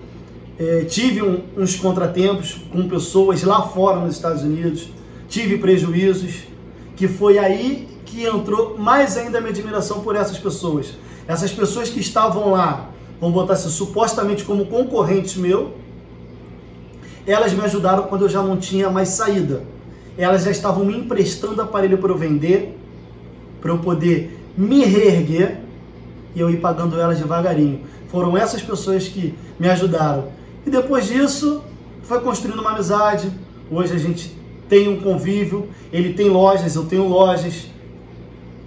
é, 0.56 0.84
tive 0.84 1.20
um, 1.20 1.42
uns 1.56 1.74
contratempos 1.74 2.60
com 2.72 2.88
pessoas 2.88 3.42
lá 3.42 3.62
fora 3.62 3.98
nos 3.98 4.14
Estados 4.14 4.44
Unidos, 4.44 4.88
tive 5.28 5.58
prejuízos, 5.58 6.44
que 6.94 7.08
foi 7.08 7.38
aí 7.40 7.88
que 8.06 8.24
entrou 8.24 8.78
mais 8.78 9.16
ainda 9.16 9.38
a 9.38 9.40
minha 9.40 9.50
admiração 9.50 9.98
por 9.98 10.14
essas 10.14 10.38
pessoas. 10.38 10.94
Essas 11.26 11.50
pessoas 11.50 11.90
que 11.90 11.98
estavam 11.98 12.52
lá, 12.52 12.90
vamos 13.20 13.34
botar 13.34 13.54
assim, 13.54 13.68
supostamente 13.68 14.44
como 14.44 14.66
concorrentes 14.66 15.34
meu, 15.34 15.72
elas 17.26 17.52
me 17.52 17.62
ajudaram 17.62 18.04
quando 18.04 18.26
eu 18.26 18.28
já 18.28 18.44
não 18.44 18.56
tinha 18.58 18.88
mais 18.88 19.08
saída. 19.08 19.64
Elas 20.16 20.44
já 20.44 20.52
estavam 20.52 20.84
me 20.84 20.96
emprestando 20.96 21.60
aparelho 21.60 21.98
para 21.98 22.12
eu 22.12 22.16
vender, 22.16 22.78
para 23.64 23.72
eu 23.72 23.78
poder 23.78 24.38
me 24.58 24.84
reerguer 24.84 25.60
e 26.34 26.40
eu 26.40 26.50
ir 26.50 26.58
pagando 26.58 27.00
elas 27.00 27.16
devagarinho. 27.16 27.80
Foram 28.08 28.36
essas 28.36 28.60
pessoas 28.60 29.08
que 29.08 29.34
me 29.58 29.66
ajudaram. 29.70 30.28
E 30.66 30.70
depois 30.70 31.06
disso, 31.06 31.64
foi 32.02 32.20
construindo 32.20 32.58
uma 32.58 32.72
amizade. 32.72 33.32
Hoje 33.70 33.94
a 33.94 33.98
gente 33.98 34.36
tem 34.68 34.86
um 34.86 35.00
convívio, 35.00 35.66
ele 35.90 36.12
tem 36.12 36.28
lojas, 36.28 36.76
eu 36.76 36.84
tenho 36.84 37.08
lojas. 37.08 37.68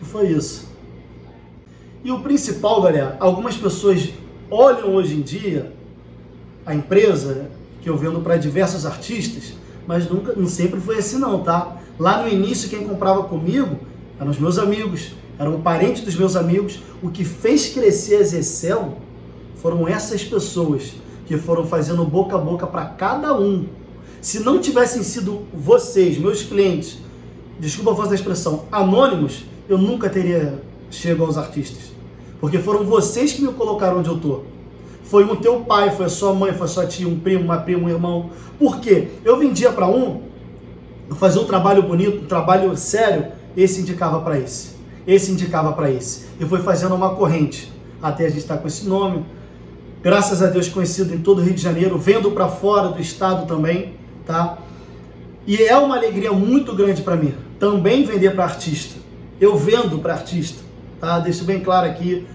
E 0.01 0.05
foi 0.05 0.29
isso. 0.29 0.67
E 2.03 2.11
o 2.11 2.21
principal, 2.21 2.81
galera, 2.81 3.17
algumas 3.19 3.55
pessoas 3.55 4.09
olham 4.49 4.95
hoje 4.95 5.13
em 5.13 5.21
dia 5.21 5.73
a 6.65 6.73
empresa 6.73 7.51
que 7.83 7.89
eu 7.89 7.95
vendo 7.95 8.21
para 8.21 8.35
diversos 8.35 8.83
artistas, 8.83 9.53
mas 9.85 10.09
nunca, 10.09 10.33
não 10.33 10.47
sempre 10.47 10.79
foi 10.79 10.97
assim 10.97 11.19
não, 11.19 11.43
tá? 11.43 11.77
Lá 11.99 12.23
no 12.23 12.27
início 12.27 12.67
quem 12.67 12.83
comprava 12.83 13.25
comigo 13.25 13.77
eram 14.19 14.31
os 14.31 14.39
meus 14.39 14.57
amigos, 14.57 15.11
eram 15.37 15.61
parentes 15.61 16.03
dos 16.03 16.15
meus 16.15 16.35
amigos. 16.35 16.79
O 17.01 17.09
que 17.09 17.23
fez 17.23 17.67
crescer 17.69 18.17
a 18.17 18.23
Zecel 18.23 18.97
foram 19.61 19.87
essas 19.87 20.23
pessoas 20.23 20.93
que 21.25 21.37
foram 21.37 21.65
fazendo 21.65 22.03
boca 22.05 22.35
a 22.35 22.39
boca 22.39 22.65
para 22.65 22.85
cada 22.85 23.37
um. 23.37 23.65
Se 24.21 24.39
não 24.39 24.59
tivessem 24.59 25.03
sido 25.03 25.43
vocês, 25.53 26.17
meus 26.17 26.41
clientes, 26.41 26.97
desculpa 27.59 27.91
a 27.91 27.93
voz 27.93 28.09
da 28.09 28.15
expressão, 28.15 28.65
anônimos, 28.71 29.45
eu 29.69 29.77
nunca 29.77 30.09
teria 30.09 30.61
chegado 30.89 31.25
aos 31.25 31.37
artistas. 31.37 31.91
Porque 32.39 32.59
foram 32.59 32.83
vocês 32.83 33.33
que 33.33 33.41
me 33.41 33.51
colocaram 33.53 33.99
onde 33.99 34.09
eu 34.09 34.17
tô. 34.17 34.41
Foi 35.03 35.23
o 35.23 35.35
teu 35.37 35.61
pai, 35.61 35.91
foi 35.91 36.05
a 36.05 36.09
sua 36.09 36.33
mãe, 36.33 36.53
foi 36.53 36.65
a 36.65 36.69
sua 36.69 36.85
tia, 36.85 37.07
um 37.07 37.19
primo, 37.19 37.45
uma 37.45 37.57
prima, 37.57 37.83
um 37.83 37.89
irmão. 37.89 38.29
Por 38.59 38.79
quê? 38.79 39.07
Eu 39.23 39.37
vendia 39.37 39.71
para 39.71 39.87
um, 39.87 40.21
fazia 41.15 41.41
um 41.41 41.45
trabalho 41.45 41.83
bonito, 41.83 42.23
um 42.23 42.27
trabalho 42.27 42.75
sério, 42.75 43.31
esse 43.57 43.81
indicava 43.81 44.21
para 44.21 44.39
esse. 44.39 44.77
Esse 45.05 45.31
indicava 45.31 45.73
para 45.73 45.91
esse. 45.91 46.27
E 46.39 46.45
foi 46.45 46.61
fazendo 46.61 46.95
uma 46.95 47.15
corrente. 47.15 47.73
Até 48.01 48.27
a 48.27 48.29
gente 48.29 48.39
estar 48.39 48.55
tá 48.55 48.61
com 48.61 48.67
esse 48.67 48.87
nome. 48.87 49.25
Graças 50.01 50.41
a 50.41 50.47
Deus 50.47 50.69
conhecido 50.69 51.13
em 51.13 51.17
todo 51.17 51.39
o 51.39 51.43
Rio 51.43 51.55
de 51.55 51.61
Janeiro, 51.61 51.97
vendo 51.97 52.31
para 52.31 52.47
fora 52.47 52.89
do 52.89 53.01
estado 53.01 53.47
também, 53.47 53.95
tá? 54.25 54.59
E 55.45 55.57
é 55.57 55.75
uma 55.75 55.97
alegria 55.97 56.31
muito 56.31 56.75
grande 56.75 57.01
para 57.01 57.15
mim 57.15 57.33
também 57.59 58.05
vender 58.05 58.35
para 58.35 58.43
artista 58.43 59.07
eu 59.39 59.55
vendo 59.55 59.99
para 59.99 60.13
artista, 60.13 60.61
tá? 60.99 61.19
Deixo 61.19 61.43
bem 61.43 61.59
claro 61.59 61.87
aqui, 61.87 62.25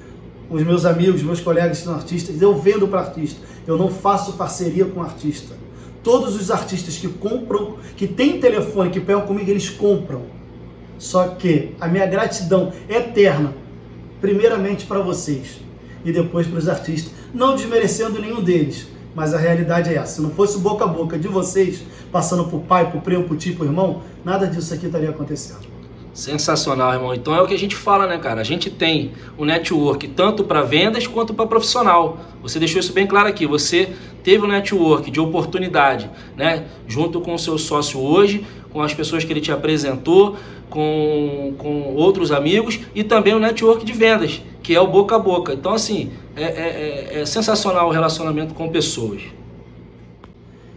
os 0.49 0.62
meus 0.62 0.85
amigos, 0.85 1.23
meus 1.23 1.41
colegas 1.41 1.79
que 1.79 1.85
são 1.85 1.95
artistas, 1.95 2.41
eu 2.41 2.57
vendo 2.57 2.87
para 2.87 3.00
artista. 3.00 3.41
Eu 3.67 3.76
não 3.76 3.91
faço 3.91 4.35
parceria 4.35 4.85
com 4.85 5.02
artista. 5.02 5.55
Todos 6.02 6.35
os 6.35 6.50
artistas 6.50 6.97
que 6.97 7.09
compram, 7.09 7.76
que 7.97 8.07
tem 8.07 8.41
telefone, 8.41 8.91
que 8.91 9.00
pegam 9.00 9.23
comigo, 9.23 9.50
eles 9.50 9.71
compram. 9.71 10.23
Só 11.02 11.26
que 11.30 11.75
a 11.80 11.88
minha 11.88 12.06
gratidão 12.06 12.73
eterna, 12.88 13.52
primeiramente 14.21 14.87
para 14.87 15.00
vocês 15.00 15.61
e 16.04 16.12
depois 16.12 16.47
para 16.47 16.61
os 16.61 16.68
artistas, 16.68 17.12
não 17.35 17.56
desmerecendo 17.56 18.21
nenhum 18.21 18.40
deles, 18.40 18.87
mas 19.12 19.35
a 19.35 19.38
realidade 19.38 19.90
é 19.90 19.97
essa. 19.97 20.14
Se 20.14 20.23
não 20.23 20.30
fosse 20.30 20.59
boca 20.59 20.85
a 20.85 20.87
boca 20.87 21.18
de 21.18 21.26
vocês, 21.26 21.82
passando 22.12 22.44
por 22.44 22.61
pai, 22.61 22.92
por 22.92 23.00
primo, 23.00 23.25
por 23.25 23.37
tio, 23.37 23.56
por 23.56 23.66
irmão, 23.66 24.02
nada 24.25 24.47
disso 24.47 24.73
aqui 24.73 24.87
estaria 24.87 25.11
acontecendo. 25.11 25.73
Sensacional, 26.14 26.92
irmão. 26.92 27.12
Então 27.12 27.35
é 27.35 27.42
o 27.42 27.49
que 27.49 27.54
a 27.54 27.59
gente 27.59 27.75
fala, 27.75 28.06
né, 28.06 28.18
cara? 28.18 28.40
A 28.40 28.44
gente 28.44 28.71
tem 28.71 29.11
o 29.37 29.44
network 29.44 30.06
tanto 30.09 30.44
para 30.44 30.62
vendas 30.62 31.09
quanto 31.09 31.35
para 31.35 31.49
profissional. 31.49 32.21
Você 32.42 32.61
deixou 32.61 32.78
isso 32.78 32.92
bem 32.92 33.09
claro 33.09 33.28
aqui. 33.28 33.44
Você 33.44 33.88
teve 34.23 34.45
um 34.45 34.49
network 34.49 35.11
de 35.11 35.21
oportunidade, 35.21 36.11
né? 36.37 36.64
Junto 36.87 37.21
com 37.21 37.35
o 37.35 37.38
seu 37.38 37.59
sócio 37.59 38.00
hoje, 38.00 38.47
com 38.73 38.81
as 38.83 38.95
pessoas 38.95 39.25
que 39.25 39.33
ele 39.33 39.41
te 39.41 39.52
apresentou, 39.52 40.37
com, 40.71 41.55
com 41.59 41.95
outros 41.95 42.33
amigos 42.33 42.81
e 42.95 43.05
também 43.05 43.35
o 43.35 43.38
network 43.38 43.85
de 43.85 43.93
vendas, 43.93 44.41
que 44.62 44.75
é 44.75 44.81
o 44.81 44.87
boca 44.87 45.17
a 45.17 45.19
boca. 45.19 45.52
Então, 45.52 45.73
assim, 45.73 46.11
é, 46.35 46.43
é, 46.43 46.47
é, 46.47 47.21
é 47.21 47.26
sensacional 47.26 47.88
o 47.88 47.91
relacionamento 47.91 48.55
com 48.55 48.69
pessoas. 48.71 49.23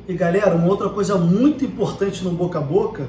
E 0.08 0.14
galera, 0.14 0.56
uma 0.56 0.68
outra 0.68 0.90
coisa 0.90 1.18
muito 1.18 1.66
importante 1.66 2.24
no 2.24 2.32
boca 2.32 2.60
a 2.60 2.62
boca 2.62 3.08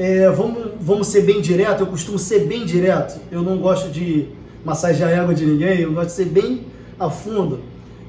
é, 0.00 0.30
vamos, 0.30 0.70
vamos 0.80 1.08
ser 1.08 1.22
bem 1.22 1.42
direto, 1.42 1.80
eu 1.80 1.86
costumo 1.86 2.18
ser 2.18 2.46
bem 2.46 2.64
direto. 2.64 3.20
Eu 3.30 3.42
não 3.42 3.58
gosto 3.58 3.90
de 3.90 4.28
massagear 4.64 5.12
a 5.12 5.22
água 5.22 5.34
de 5.34 5.44
ninguém, 5.44 5.80
eu 5.80 5.92
gosto 5.92 6.06
de 6.06 6.12
ser 6.12 6.24
bem 6.26 6.62
a 6.98 7.10
fundo. 7.10 7.60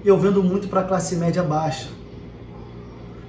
Eu 0.04 0.18
vendo 0.18 0.44
muito 0.44 0.68
para 0.68 0.82
a 0.82 0.84
classe 0.84 1.16
média 1.16 1.44
baixa. 1.44 1.90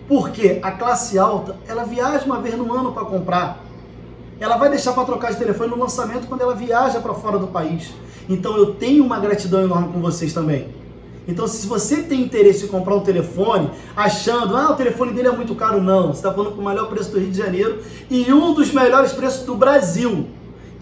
Porque 0.08 0.58
a 0.62 0.70
classe 0.72 1.18
alta, 1.18 1.56
ela 1.68 1.84
viaja 1.84 2.24
uma 2.24 2.40
vez 2.40 2.56
no 2.56 2.72
ano 2.72 2.92
para 2.92 3.04
comprar. 3.04 3.62
Ela 4.40 4.56
vai 4.56 4.68
deixar 4.68 4.92
para 4.92 5.04
trocar 5.04 5.32
de 5.32 5.38
telefone 5.38 5.70
no 5.70 5.78
lançamento 5.78 6.26
quando 6.26 6.40
ela 6.40 6.54
viaja 6.54 7.00
para 7.00 7.14
fora 7.14 7.38
do 7.38 7.46
país. 7.46 7.92
Então 8.28 8.56
eu 8.56 8.74
tenho 8.74 9.04
uma 9.04 9.18
gratidão 9.18 9.62
enorme 9.62 9.92
com 9.92 10.00
vocês 10.00 10.32
também. 10.32 10.82
Então, 11.26 11.46
se 11.46 11.66
você 11.68 12.02
tem 12.02 12.20
interesse 12.20 12.64
em 12.64 12.68
comprar 12.68 12.96
um 12.96 13.00
telefone, 13.00 13.70
achando, 13.94 14.56
ah, 14.56 14.72
o 14.72 14.74
telefone 14.74 15.12
dele 15.12 15.28
é 15.28 15.32
muito 15.32 15.54
caro, 15.54 15.80
não. 15.80 16.08
Você 16.08 16.18
está 16.18 16.32
falando 16.32 16.56
com 16.56 16.60
o 16.60 16.64
melhor 16.64 16.88
preço 16.88 17.12
do 17.12 17.20
Rio 17.20 17.30
de 17.30 17.38
Janeiro 17.38 17.80
e 18.10 18.32
um 18.32 18.52
dos 18.52 18.72
melhores 18.72 19.12
preços 19.12 19.46
do 19.46 19.54
Brasil. 19.54 20.26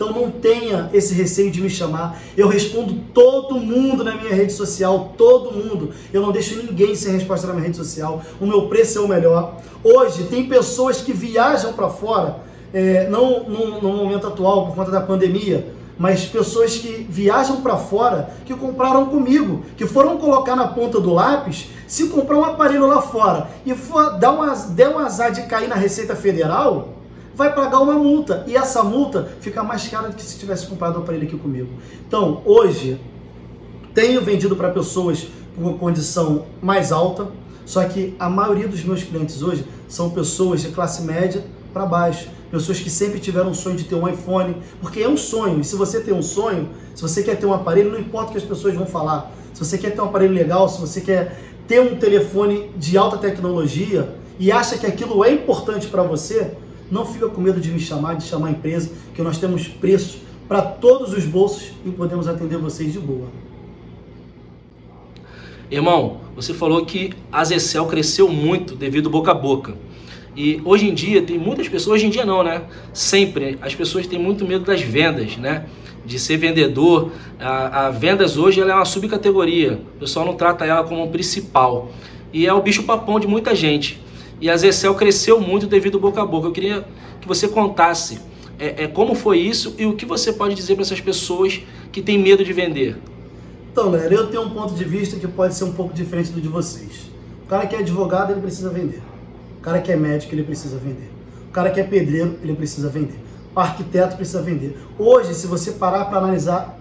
Então, 0.01 0.15
não 0.15 0.31
tenha 0.31 0.89
esse 0.95 1.13
receio 1.13 1.51
de 1.51 1.61
me 1.61 1.69
chamar. 1.69 2.19
Eu 2.35 2.49
respondo 2.49 2.95
todo 3.13 3.57
mundo 3.57 4.03
na 4.03 4.15
minha 4.15 4.35
rede 4.35 4.51
social, 4.51 5.13
todo 5.15 5.53
mundo. 5.53 5.91
Eu 6.11 6.23
não 6.23 6.33
deixo 6.33 6.57
ninguém 6.57 6.95
sem 6.95 7.13
resposta 7.13 7.47
na 7.47 7.53
minha 7.53 7.67
rede 7.67 7.77
social. 7.77 8.23
O 8.41 8.47
meu 8.47 8.67
preço 8.67 8.99
é 8.99 9.03
o 9.03 9.07
melhor. 9.07 9.57
Hoje, 9.85 10.25
tem 10.25 10.49
pessoas 10.49 11.03
que 11.03 11.13
viajam 11.13 11.75
para 11.75 11.91
fora, 11.91 12.39
é, 12.73 13.11
não 13.11 13.45
no, 13.45 13.83
no 13.83 13.93
momento 13.93 14.27
atual, 14.27 14.69
por 14.69 14.75
conta 14.75 14.91
da 14.91 15.03
pandemia 15.03 15.79
mas 15.99 16.25
pessoas 16.25 16.79
que 16.79 17.07
viajam 17.11 17.61
para 17.61 17.77
fora, 17.77 18.31
que 18.47 18.55
compraram 18.55 19.05
comigo, 19.05 19.63
que 19.77 19.87
foram 19.87 20.17
colocar 20.17 20.57
na 20.57 20.67
ponta 20.69 20.99
do 20.99 21.13
lápis, 21.13 21.69
se 21.87 22.07
comprar 22.07 22.39
um 22.39 22.45
aparelho 22.47 22.87
lá 22.87 23.03
fora 23.03 23.49
e 23.67 23.75
for 23.75 24.19
dar 24.19 24.31
uma, 24.31 24.55
der 24.71 24.89
um 24.89 24.99
azar 24.99 25.31
de 25.31 25.43
cair 25.43 25.69
na 25.69 25.75
Receita 25.75 26.17
Federal, 26.17 27.00
vai 27.41 27.55
pagar 27.55 27.81
uma 27.81 27.95
multa. 27.95 28.45
E 28.47 28.55
essa 28.55 28.83
multa 28.83 29.33
fica 29.41 29.63
mais 29.63 29.89
cara 29.89 30.09
do 30.09 30.15
que 30.15 30.23
se 30.23 30.39
tivesse 30.39 30.67
comprado 30.67 30.97
o 30.97 30.99
aparelho 30.99 31.25
aqui 31.27 31.39
comigo. 31.39 31.71
Então, 32.07 32.43
hoje, 32.45 33.01
tenho 33.95 34.21
vendido 34.21 34.55
para 34.55 34.69
pessoas 34.69 35.27
com 35.57 35.63
uma 35.63 35.79
condição 35.79 36.45
mais 36.61 36.93
alta, 36.93 37.29
só 37.65 37.83
que 37.85 38.15
a 38.19 38.29
maioria 38.29 38.69
dos 38.69 38.85
meus 38.85 39.03
clientes 39.03 39.41
hoje 39.43 39.65
são 39.89 40.11
pessoas 40.11 40.61
de 40.61 40.69
classe 40.69 41.03
média 41.03 41.43
para 41.73 41.87
baixo 41.87 42.29
pessoas 42.51 42.81
que 42.81 42.91
sempre 42.91 43.21
tiveram 43.21 43.51
um 43.51 43.55
sonho 43.55 43.77
de 43.77 43.85
ter 43.85 43.95
um 43.95 44.09
iPhone, 44.09 44.57
porque 44.81 45.01
é 45.01 45.09
um 45.09 45.17
sonho. 45.17 45.61
E 45.61 45.65
se 45.65 45.77
você 45.77 46.01
tem 46.01 46.13
um 46.13 46.21
sonho, 46.21 46.69
se 46.97 47.01
você 47.01 47.23
quer 47.23 47.37
ter 47.37 47.47
um 47.47 47.55
aparelho, 47.55 47.93
não 47.93 48.01
importa 48.01 48.31
o 48.31 48.33
que 48.33 48.39
as 48.39 48.45
pessoas 48.45 48.75
vão 48.75 48.87
falar. 48.87 49.31
Se 49.55 49.65
você 49.65 49.79
quer 49.79 49.91
ter 49.91 50.01
um 50.01 50.07
aparelho 50.07 50.35
legal, 50.35 50.69
se 50.69 50.81
você 50.81 51.01
quer 51.01 51.39
ter 51.69 51.81
um 51.81 51.95
telefone 51.95 52.73
de 52.77 52.99
alta 52.99 53.17
tecnologia 53.19 54.17
e 54.37 54.51
acha 54.51 54.77
que 54.77 54.85
aquilo 54.85 55.25
é 55.25 55.31
importante 55.31 55.87
para 55.87 56.03
você, 56.03 56.57
não 56.91 57.07
fica 57.07 57.29
com 57.29 57.41
medo 57.41 57.61
de 57.61 57.71
me 57.71 57.79
chamar, 57.79 58.15
de 58.15 58.25
chamar 58.25 58.49
a 58.49 58.51
empresa, 58.51 58.91
que 59.15 59.23
nós 59.23 59.39
temos 59.39 59.69
preços 59.69 60.21
para 60.49 60.63
todos 60.63 61.13
os 61.13 61.25
bolsos 61.25 61.73
e 61.87 61.91
podemos 61.91 62.27
atender 62.27 62.59
vocês 62.59 62.93
de 62.93 62.99
boa. 62.99 63.29
Irmão, 65.71 66.23
você 66.35 66.53
falou 66.53 66.85
que 66.85 67.13
a 67.31 67.45
Zecel 67.45 67.87
cresceu 67.87 68.29
muito 68.29 68.75
devido 68.75 69.09
boca 69.09 69.31
a 69.31 69.35
boca. 69.35 69.77
E 70.37 70.61
hoje 70.65 70.89
em 70.89 70.95
dia 70.95 71.23
tem 71.23 71.39
muitas 71.39 71.69
pessoas, 71.69 71.99
hoje 71.99 72.07
em 72.07 72.11
dia 72.11 72.25
não, 72.25 72.43
né? 72.43 72.63
Sempre 72.93 73.57
as 73.63 73.75
pessoas 73.75 74.07
têm 74.07 74.19
muito 74.19 74.45
medo 74.45 74.65
das 74.65 74.81
vendas, 74.81 75.37
né? 75.37 75.67
De 76.05 76.19
ser 76.19 76.39
vendedor. 76.39 77.13
A, 77.39 77.87
a 77.87 77.91
vendas 77.91 78.37
hoje 78.37 78.61
ela 78.61 78.73
é 78.73 78.75
uma 78.75 78.85
subcategoria. 78.85 79.81
O 79.97 80.01
pessoal 80.01 80.27
não 80.27 80.35
trata 80.35 80.65
ela 80.65 80.83
como 80.83 81.09
principal. 81.09 81.93
E 82.33 82.47
é 82.47 82.53
o 82.53 82.61
bicho 82.61 82.83
papão 82.83 83.21
de 83.21 83.29
muita 83.29 83.55
gente. 83.55 84.01
E 84.41 84.49
a 84.49 84.57
Zecel 84.57 84.95
cresceu 84.95 85.39
muito 85.41 85.67
devido 85.67 85.99
boca 85.99 86.23
a 86.23 86.27
boca. 86.27 86.49
Eu 86.49 86.53
queria 86.53 86.87
que 87.21 87.29
você 87.29 87.47
contasse 87.47 88.21
é, 88.59 88.85
é, 88.85 88.87
como 88.87 89.15
foi 89.15 89.39
isso 89.39 89.75
e 89.79 89.87
o 89.87 89.95
que 89.95 90.07
você 90.07 90.33
pode 90.33 90.55
dizer 90.55 90.75
para 90.75 90.83
essas 90.83 91.01
pessoas 91.01 91.61
que 91.93 92.01
têm 92.01 92.19
medo 92.19 92.45
de 92.45 92.53
vender. 92.53 92.97
Então, 93.73 93.91
galera, 93.91 94.13
eu 94.13 94.29
tenho 94.29 94.43
um 94.43 94.51
ponto 94.51 94.75
de 94.75 94.85
vista 94.85 95.19
que 95.19 95.29
pode 95.29 95.55
ser 95.55 95.65
um 95.65 95.73
pouco 95.73 95.95
diferente 95.95 96.31
do 96.31 96.41
de 96.41 96.49
vocês. 96.49 97.11
O 97.45 97.49
cara 97.49 97.67
que 97.67 97.77
é 97.77 97.79
advogado, 97.81 98.33
ele 98.33 98.41
precisa 98.41 98.71
vender. 98.71 99.03
O 99.59 99.63
cara 99.63 99.81
que 99.81 99.93
é 99.93 99.97
médico, 99.97 100.35
ele 100.35 100.43
precisa 100.43 100.79
vender. 100.79 101.11
O 101.49 101.53
cara 101.53 101.71
que 101.71 101.81
é 101.81 101.85
pedreiro, 101.85 102.39
ele 102.43 102.55
precisa 102.55 102.89
vender. 102.89 103.19
O 103.55 103.61
arquiteto 103.61 104.17
precisa 104.17 104.43
vender. 104.43 104.77
Hoje, 104.99 105.35
se 105.35 105.47
você 105.47 105.73
parar 105.73 106.07
para 106.07 106.19
analisar 106.19 106.79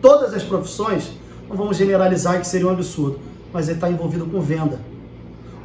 todas 0.00 0.32
as 0.34 0.42
profissões, 0.42 1.10
não 1.48 1.56
vamos 1.56 1.76
generalizar 1.76 2.40
que 2.40 2.46
seria 2.46 2.66
um 2.66 2.70
absurdo, 2.70 3.18
mas 3.52 3.68
ele 3.68 3.78
está 3.78 3.90
envolvido 3.90 4.26
com 4.26 4.40
venda. 4.40 4.80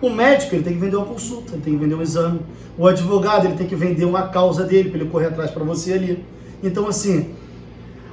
O 0.02 0.10
médico 0.10 0.56
ele 0.56 0.64
tem 0.64 0.74
que 0.74 0.80
vender 0.80 0.96
uma 0.96 1.06
consulta, 1.06 1.54
ele 1.54 1.62
tem 1.62 1.74
que 1.74 1.80
vender 1.80 1.96
um 1.96 2.02
exame. 2.02 2.40
O 2.78 2.88
advogado 2.88 3.46
ele 3.46 3.56
tem 3.56 3.68
que 3.68 3.76
vender 3.76 4.06
uma 4.06 4.30
causa 4.30 4.64
dele 4.64 4.90
para 4.90 5.00
ele 5.02 5.10
correr 5.10 5.28
atrás 5.28 5.52
para 5.52 5.64
você 5.64 5.94
ali. 5.94 6.24
Então 6.64 6.88
assim, 6.88 7.34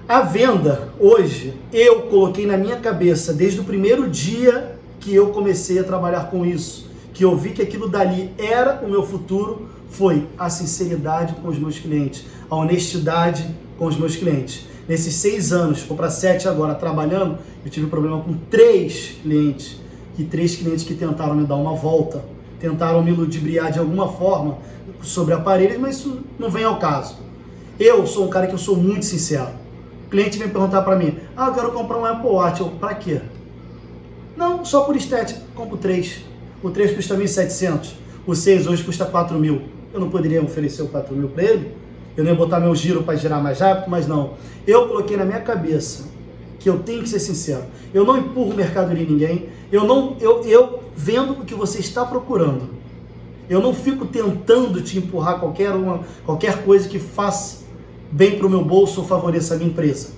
a 0.08 0.20
venda, 0.20 0.92
hoje, 1.00 1.54
eu 1.72 2.02
coloquei 2.02 2.46
na 2.46 2.56
minha 2.56 2.76
cabeça, 2.76 3.32
desde 3.32 3.58
o 3.58 3.64
primeiro 3.64 4.08
dia 4.08 4.78
que 5.00 5.12
eu 5.12 5.30
comecei 5.30 5.80
a 5.80 5.84
trabalhar 5.84 6.30
com 6.30 6.46
isso, 6.46 6.88
que 7.12 7.24
eu 7.24 7.36
vi 7.36 7.50
que 7.50 7.60
aquilo 7.60 7.88
dali 7.88 8.30
era 8.38 8.84
o 8.84 8.88
meu 8.88 9.04
futuro, 9.04 9.68
foi 9.90 10.26
a 10.38 10.48
sinceridade 10.48 11.34
com 11.42 11.48
os 11.48 11.58
meus 11.58 11.78
clientes, 11.78 12.24
a 12.48 12.54
honestidade 12.54 13.46
com 13.76 13.86
os 13.86 13.96
meus 13.96 14.14
clientes. 14.14 14.66
Nesses 14.88 15.14
seis 15.14 15.52
anos, 15.52 15.82
vou 15.82 15.96
para 15.96 16.08
sete 16.08 16.46
agora, 16.46 16.74
trabalhando, 16.74 17.38
eu 17.64 17.70
tive 17.70 17.88
problema 17.88 18.20
com 18.20 18.34
três 18.48 19.16
clientes, 19.22 19.80
e 20.18 20.24
três 20.24 20.56
clientes 20.56 20.84
que 20.84 20.94
tentaram 20.94 21.34
me 21.34 21.44
dar 21.44 21.56
uma 21.56 21.74
volta, 21.74 22.24
tentaram 22.58 23.02
me 23.02 23.10
ludibriar 23.10 23.72
de 23.72 23.78
alguma 23.78 24.08
forma 24.08 24.58
sobre 25.02 25.34
aparelhos, 25.34 25.78
mas 25.78 25.96
isso 25.96 26.20
não 26.38 26.50
vem 26.50 26.64
ao 26.64 26.78
caso. 26.78 27.16
Eu 27.78 28.06
sou 28.06 28.26
um 28.26 28.28
cara 28.28 28.46
que 28.46 28.54
eu 28.54 28.58
sou 28.58 28.76
muito 28.76 29.04
sincero 29.04 29.66
o 30.06 30.08
cliente 30.08 30.38
vem 30.38 30.48
perguntar 30.48 30.82
para 30.82 30.94
mim: 30.94 31.18
Ah, 31.36 31.48
eu 31.48 31.54
quero 31.54 31.72
comprar 31.72 31.98
um 31.98 32.04
Apple 32.04 32.30
Watch. 32.30 32.60
Eu, 32.60 32.68
para 32.68 32.94
quê? 32.94 33.20
Não, 34.36 34.64
só 34.64 34.82
por 34.84 34.94
estética. 34.94 35.40
Compro 35.54 35.76
três. 35.76 36.24
O 36.62 36.70
3 36.70 36.94
custa 36.94 37.16
1.700. 37.16 37.92
O 38.26 38.34
6 38.34 38.66
hoje 38.66 38.84
custa 38.84 39.04
4 39.04 39.38
mil. 39.38 39.62
Eu 39.92 40.00
não 40.00 40.08
poderia 40.08 40.42
oferecer 40.42 40.82
o 40.82 40.88
4 40.88 41.14
mil 41.14 41.28
para 41.28 41.42
ele? 41.42 41.72
Eu 42.16 42.24
ia 42.24 42.34
botar 42.34 42.60
meu 42.60 42.74
giro 42.74 43.02
para 43.02 43.16
girar 43.16 43.42
mais 43.42 43.60
rápido, 43.60 43.90
mas 43.90 44.06
não. 44.06 44.34
Eu 44.66 44.88
coloquei 44.88 45.16
na 45.16 45.24
minha 45.24 45.40
cabeça 45.40 46.04
que 46.58 46.68
eu 46.68 46.78
tenho 46.78 47.02
que 47.02 47.08
ser 47.08 47.18
sincero. 47.18 47.64
Eu 47.92 48.04
não 48.04 48.16
empurro 48.16 48.54
mercadoria 48.54 49.02
em 49.02 49.06
ninguém. 49.06 49.45
Eu 49.70 49.84
não, 49.84 50.16
eu, 50.20 50.42
eu 50.44 50.82
vendo 50.96 51.32
o 51.32 51.44
que 51.44 51.54
você 51.54 51.80
está 51.80 52.04
procurando. 52.04 52.70
Eu 53.48 53.60
não 53.60 53.74
fico 53.74 54.06
tentando 54.06 54.80
te 54.80 54.98
empurrar 54.98 55.38
qualquer 55.38 55.70
uma, 55.72 56.00
qualquer 56.24 56.64
coisa 56.64 56.88
que 56.88 56.98
faça 56.98 57.64
bem 58.10 58.38
para 58.38 58.46
o 58.46 58.50
meu 58.50 58.64
bolso 58.64 59.00
ou 59.00 59.06
favoreça 59.06 59.54
a 59.54 59.56
minha 59.56 59.70
empresa. 59.70 60.10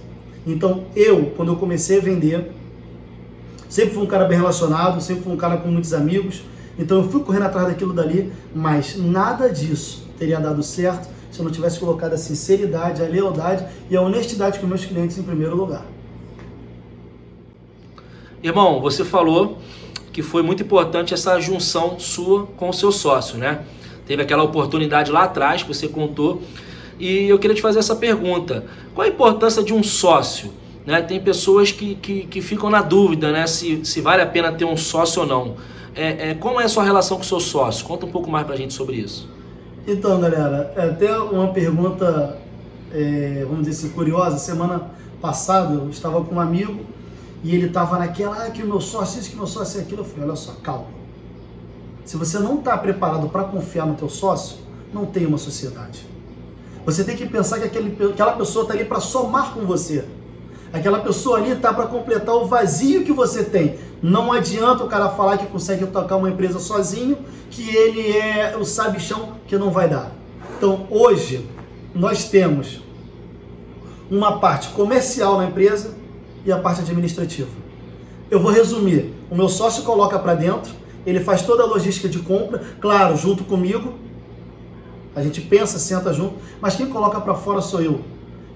Então, 0.46 0.84
eu, 0.96 1.32
quando 1.37 1.52
eu 1.52 1.56
comecei 1.56 1.98
a 1.98 2.00
vender, 2.00 2.50
sempre 3.68 3.94
fui 3.94 4.02
um 4.02 4.06
cara 4.06 4.24
bem 4.24 4.38
relacionado, 4.38 5.00
sempre 5.00 5.24
fui 5.24 5.32
um 5.32 5.37
cara 5.37 5.58
com 5.58 5.68
muitos 5.68 5.92
amigos. 5.92 6.42
Então, 6.78 6.98
eu 6.98 7.08
fui 7.08 7.22
correndo 7.22 7.44
atrás 7.44 7.68
daquilo 7.68 7.92
dali, 7.92 8.32
mas 8.54 8.96
nada 8.96 9.48
disso 9.48 10.06
teria 10.18 10.40
dado 10.40 10.62
certo 10.62 11.08
se 11.30 11.40
eu 11.40 11.44
não 11.44 11.52
tivesse 11.52 11.78
colocado 11.78 12.14
a 12.14 12.18
sinceridade, 12.18 13.02
a 13.02 13.06
lealdade 13.06 13.66
e 13.90 13.96
a 13.96 14.00
honestidade 14.00 14.58
com 14.58 14.66
meus 14.66 14.84
clientes 14.84 15.18
em 15.18 15.22
primeiro 15.22 15.54
lugar. 15.54 15.84
Irmão, 18.42 18.81
você 18.81 19.05
falou 19.05 19.59
que 20.12 20.22
foi 20.22 20.42
muito 20.42 20.62
importante 20.62 21.12
essa 21.12 21.40
junção 21.40 21.98
sua 21.98 22.46
com 22.57 22.68
o 22.68 22.72
seu 22.72 22.92
sócio, 22.92 23.38
né? 23.38 23.61
Teve 24.07 24.22
aquela 24.22 24.42
oportunidade 24.42 25.11
lá 25.11 25.24
atrás 25.24 25.62
que 25.62 25.68
você 25.68 25.88
contou 25.88 26.40
e 26.98 27.29
eu 27.29 27.38
queria 27.38 27.55
te 27.55 27.62
fazer 27.62 27.79
essa 27.79 27.94
pergunta: 27.94 28.64
qual 28.94 29.07
a 29.07 29.11
importância 29.11 29.62
de 29.62 29.72
um 29.72 29.83
sócio? 29.83 30.53
Né? 30.87 31.03
Tem 31.03 31.20
pessoas 31.20 31.70
que, 31.70 31.94
que, 31.96 32.27
que 32.27 32.40
ficam 32.40 32.70
na 32.70 32.81
dúvida 32.81 33.31
né? 33.31 33.46
se, 33.46 33.85
se 33.85 34.01
vale 34.01 34.22
a 34.22 34.27
pena 34.27 34.51
ter 34.53 34.64
um 34.64 34.77
sócio 34.77 35.22
ou 35.22 35.29
não. 35.29 35.57
É, 35.94 36.31
é, 36.31 36.35
como 36.35 36.61
é 36.61 36.64
a 36.64 36.68
sua 36.68 36.85
relação 36.85 37.16
com 37.16 37.22
o 37.22 37.27
seu 37.27 37.40
sócio? 37.40 37.85
Conta 37.85 38.07
um 38.07 38.11
pouco 38.11 38.31
mais 38.31 38.46
pra 38.46 38.57
gente 38.57 38.72
sobre 38.72 38.96
isso. 38.96 39.29
Então, 39.87 40.20
galera, 40.20 40.72
é 40.77 40.85
até 40.85 41.18
uma 41.18 41.48
pergunta, 41.48 42.38
é, 42.92 43.44
vamos 43.48 43.66
dizer 43.66 43.87
assim, 43.87 43.94
curiosa. 43.94 44.38
Semana 44.38 44.90
passada 45.20 45.74
eu 45.74 45.90
estava 45.90 46.24
com 46.24 46.37
um 46.37 46.40
amigo 46.40 46.81
e 47.42 47.55
ele 47.55 47.66
estava 47.66 47.98
naquela, 47.98 48.44
ah, 48.44 48.51
que 48.51 48.62
o 48.62 48.66
meu 48.66 48.81
sócio, 48.81 49.20
isso, 49.20 49.31
que 49.31 49.37
o 49.37 49.38
meu 49.38 49.46
sócio 49.46 49.79
é 49.79 49.83
aquilo. 49.83 50.01
Eu 50.01 50.05
falei, 50.05 50.27
olha 50.27 50.37
só, 50.37 50.53
calma. 50.62 50.87
Se 52.05 52.16
você 52.16 52.38
não 52.38 52.59
está 52.59 52.77
preparado 52.77 53.29
para 53.29 53.44
confiar 53.44 53.87
no 53.87 53.94
teu 53.94 54.09
sócio, 54.09 54.59
não 54.92 55.07
tem 55.07 55.27
uma 55.27 55.38
sociedade. 55.38 56.07
Você 56.85 57.05
tem 57.05 57.14
que 57.16 57.27
pensar 57.27 57.59
que 57.59 57.66
aquele, 57.66 57.96
aquela 58.11 58.33
pessoa 58.33 58.62
está 58.62 58.74
ali 58.74 58.85
para 58.85 58.98
somar 58.98 59.53
com 59.53 59.61
você. 59.66 60.05
Aquela 60.72 61.01
pessoa 61.01 61.38
ali 61.38 61.53
está 61.53 61.72
para 61.72 61.87
completar 61.87 62.35
o 62.35 62.46
vazio 62.46 63.05
que 63.05 63.12
você 63.12 63.44
tem. 63.44 63.79
Não 64.03 64.33
adianta 64.33 64.85
o 64.85 64.88
cara 64.88 65.09
falar 65.11 65.38
que 65.38 65.46
consegue 65.46 65.87
tocar 65.87 66.16
uma 66.16 66.31
empresa 66.31 66.59
sozinho, 66.59 67.18
que 67.51 67.68
ele 67.74 68.16
é 68.16 68.57
o 68.57 68.64
sabichão 68.64 69.35
que 69.46 69.57
não 69.57 69.70
vai 69.70 69.88
dar. 69.88 70.12
Então, 70.57 70.87
hoje, 70.90 71.46
nós 71.94 72.24
temos 72.29 72.83
uma 74.11 74.38
parte 74.38 74.68
comercial 74.70 75.38
na 75.38 75.46
empresa 75.46 75.97
e 76.48 76.52
a 76.52 76.58
parte 76.58 76.80
administrativa. 76.80 77.50
Eu 78.30 78.40
vou 78.40 78.50
resumir. 78.50 79.12
O 79.30 79.37
meu 79.37 79.50
sócio 79.50 79.82
coloca 79.82 80.18
para 80.18 80.34
dentro, 80.34 80.72
ele 81.04 81.20
faz 81.20 81.42
toda 81.42 81.62
a 81.62 81.66
logística 81.66 82.08
de 82.08 82.20
compra, 82.20 82.62
claro, 82.80 83.16
junto 83.18 83.44
comigo, 83.44 83.94
a 85.14 85.22
gente 85.22 85.42
pensa, 85.42 85.78
senta 85.78 86.12
junto, 86.12 86.37
mas 86.61 86.74
quem 86.74 86.87
coloca 86.87 87.20
para 87.20 87.34
fora 87.34 87.61
sou 87.61 87.82
eu. 87.82 88.00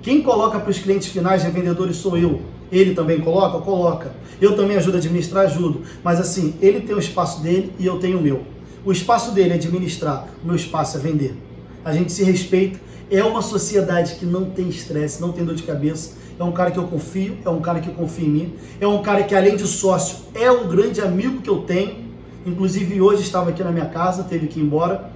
Quem 0.00 0.22
coloca 0.22 0.58
para 0.58 0.70
os 0.70 0.78
clientes 0.78 1.08
finais, 1.08 1.42
revendedores, 1.42 1.96
sou 1.96 2.16
eu. 2.16 2.40
Ele 2.70 2.94
também 2.94 3.20
coloca? 3.20 3.58
Coloca. 3.58 4.14
Eu 4.40 4.56
também 4.56 4.76
ajudo 4.76 4.94
a 4.94 4.98
administrar? 4.98 5.44
Ajudo. 5.44 5.82
Mas 6.02 6.18
assim, 6.18 6.54
ele 6.62 6.80
tem 6.80 6.94
o 6.94 6.98
espaço 6.98 7.42
dele 7.42 7.72
e 7.78 7.84
eu 7.84 7.98
tenho 7.98 8.18
o 8.18 8.22
meu. 8.22 8.42
O 8.84 8.90
espaço 8.90 9.32
dele 9.32 9.50
é 9.50 9.54
administrar, 9.54 10.28
o 10.42 10.46
meu 10.46 10.56
espaço 10.56 10.96
é 10.96 11.00
vender. 11.00 11.36
A 11.84 11.92
gente 11.92 12.10
se 12.10 12.24
respeita. 12.24 12.80
É 13.12 13.22
uma 13.22 13.42
sociedade 13.42 14.16
que 14.16 14.26
não 14.26 14.46
tem 14.46 14.68
estresse, 14.68 15.20
não 15.20 15.30
tem 15.30 15.44
dor 15.44 15.54
de 15.54 15.62
cabeça. 15.62 16.14
É 16.38 16.42
um 16.42 16.50
cara 16.50 16.70
que 16.70 16.78
eu 16.78 16.84
confio, 16.88 17.36
é 17.44 17.48
um 17.50 17.60
cara 17.60 17.78
que 17.78 17.90
confia 17.90 18.26
em 18.26 18.30
mim. 18.30 18.54
É 18.80 18.86
um 18.86 19.02
cara 19.02 19.22
que, 19.22 19.34
além 19.34 19.54
de 19.54 19.66
sócio, 19.66 20.16
é 20.34 20.50
um 20.50 20.66
grande 20.66 21.00
amigo 21.00 21.40
que 21.42 21.50
eu 21.50 21.58
tenho. 21.58 22.10
Inclusive, 22.44 23.00
hoje 23.00 23.22
estava 23.22 23.50
aqui 23.50 23.62
na 23.62 23.70
minha 23.70 23.86
casa, 23.86 24.24
teve 24.24 24.48
que 24.48 24.58
ir 24.58 24.62
embora 24.64 25.12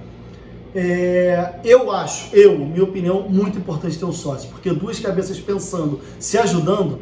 é, 0.75 1.55
eu 1.63 1.91
acho, 1.91 2.35
eu, 2.35 2.57
minha 2.59 2.83
opinião, 2.83 3.27
muito 3.27 3.57
importante 3.57 3.97
ter 3.97 4.05
um 4.05 4.11
sócio, 4.11 4.49
porque 4.49 4.71
duas 4.71 4.99
cabeças 4.99 5.39
pensando, 5.39 5.99
se 6.19 6.37
ajudando, 6.37 6.99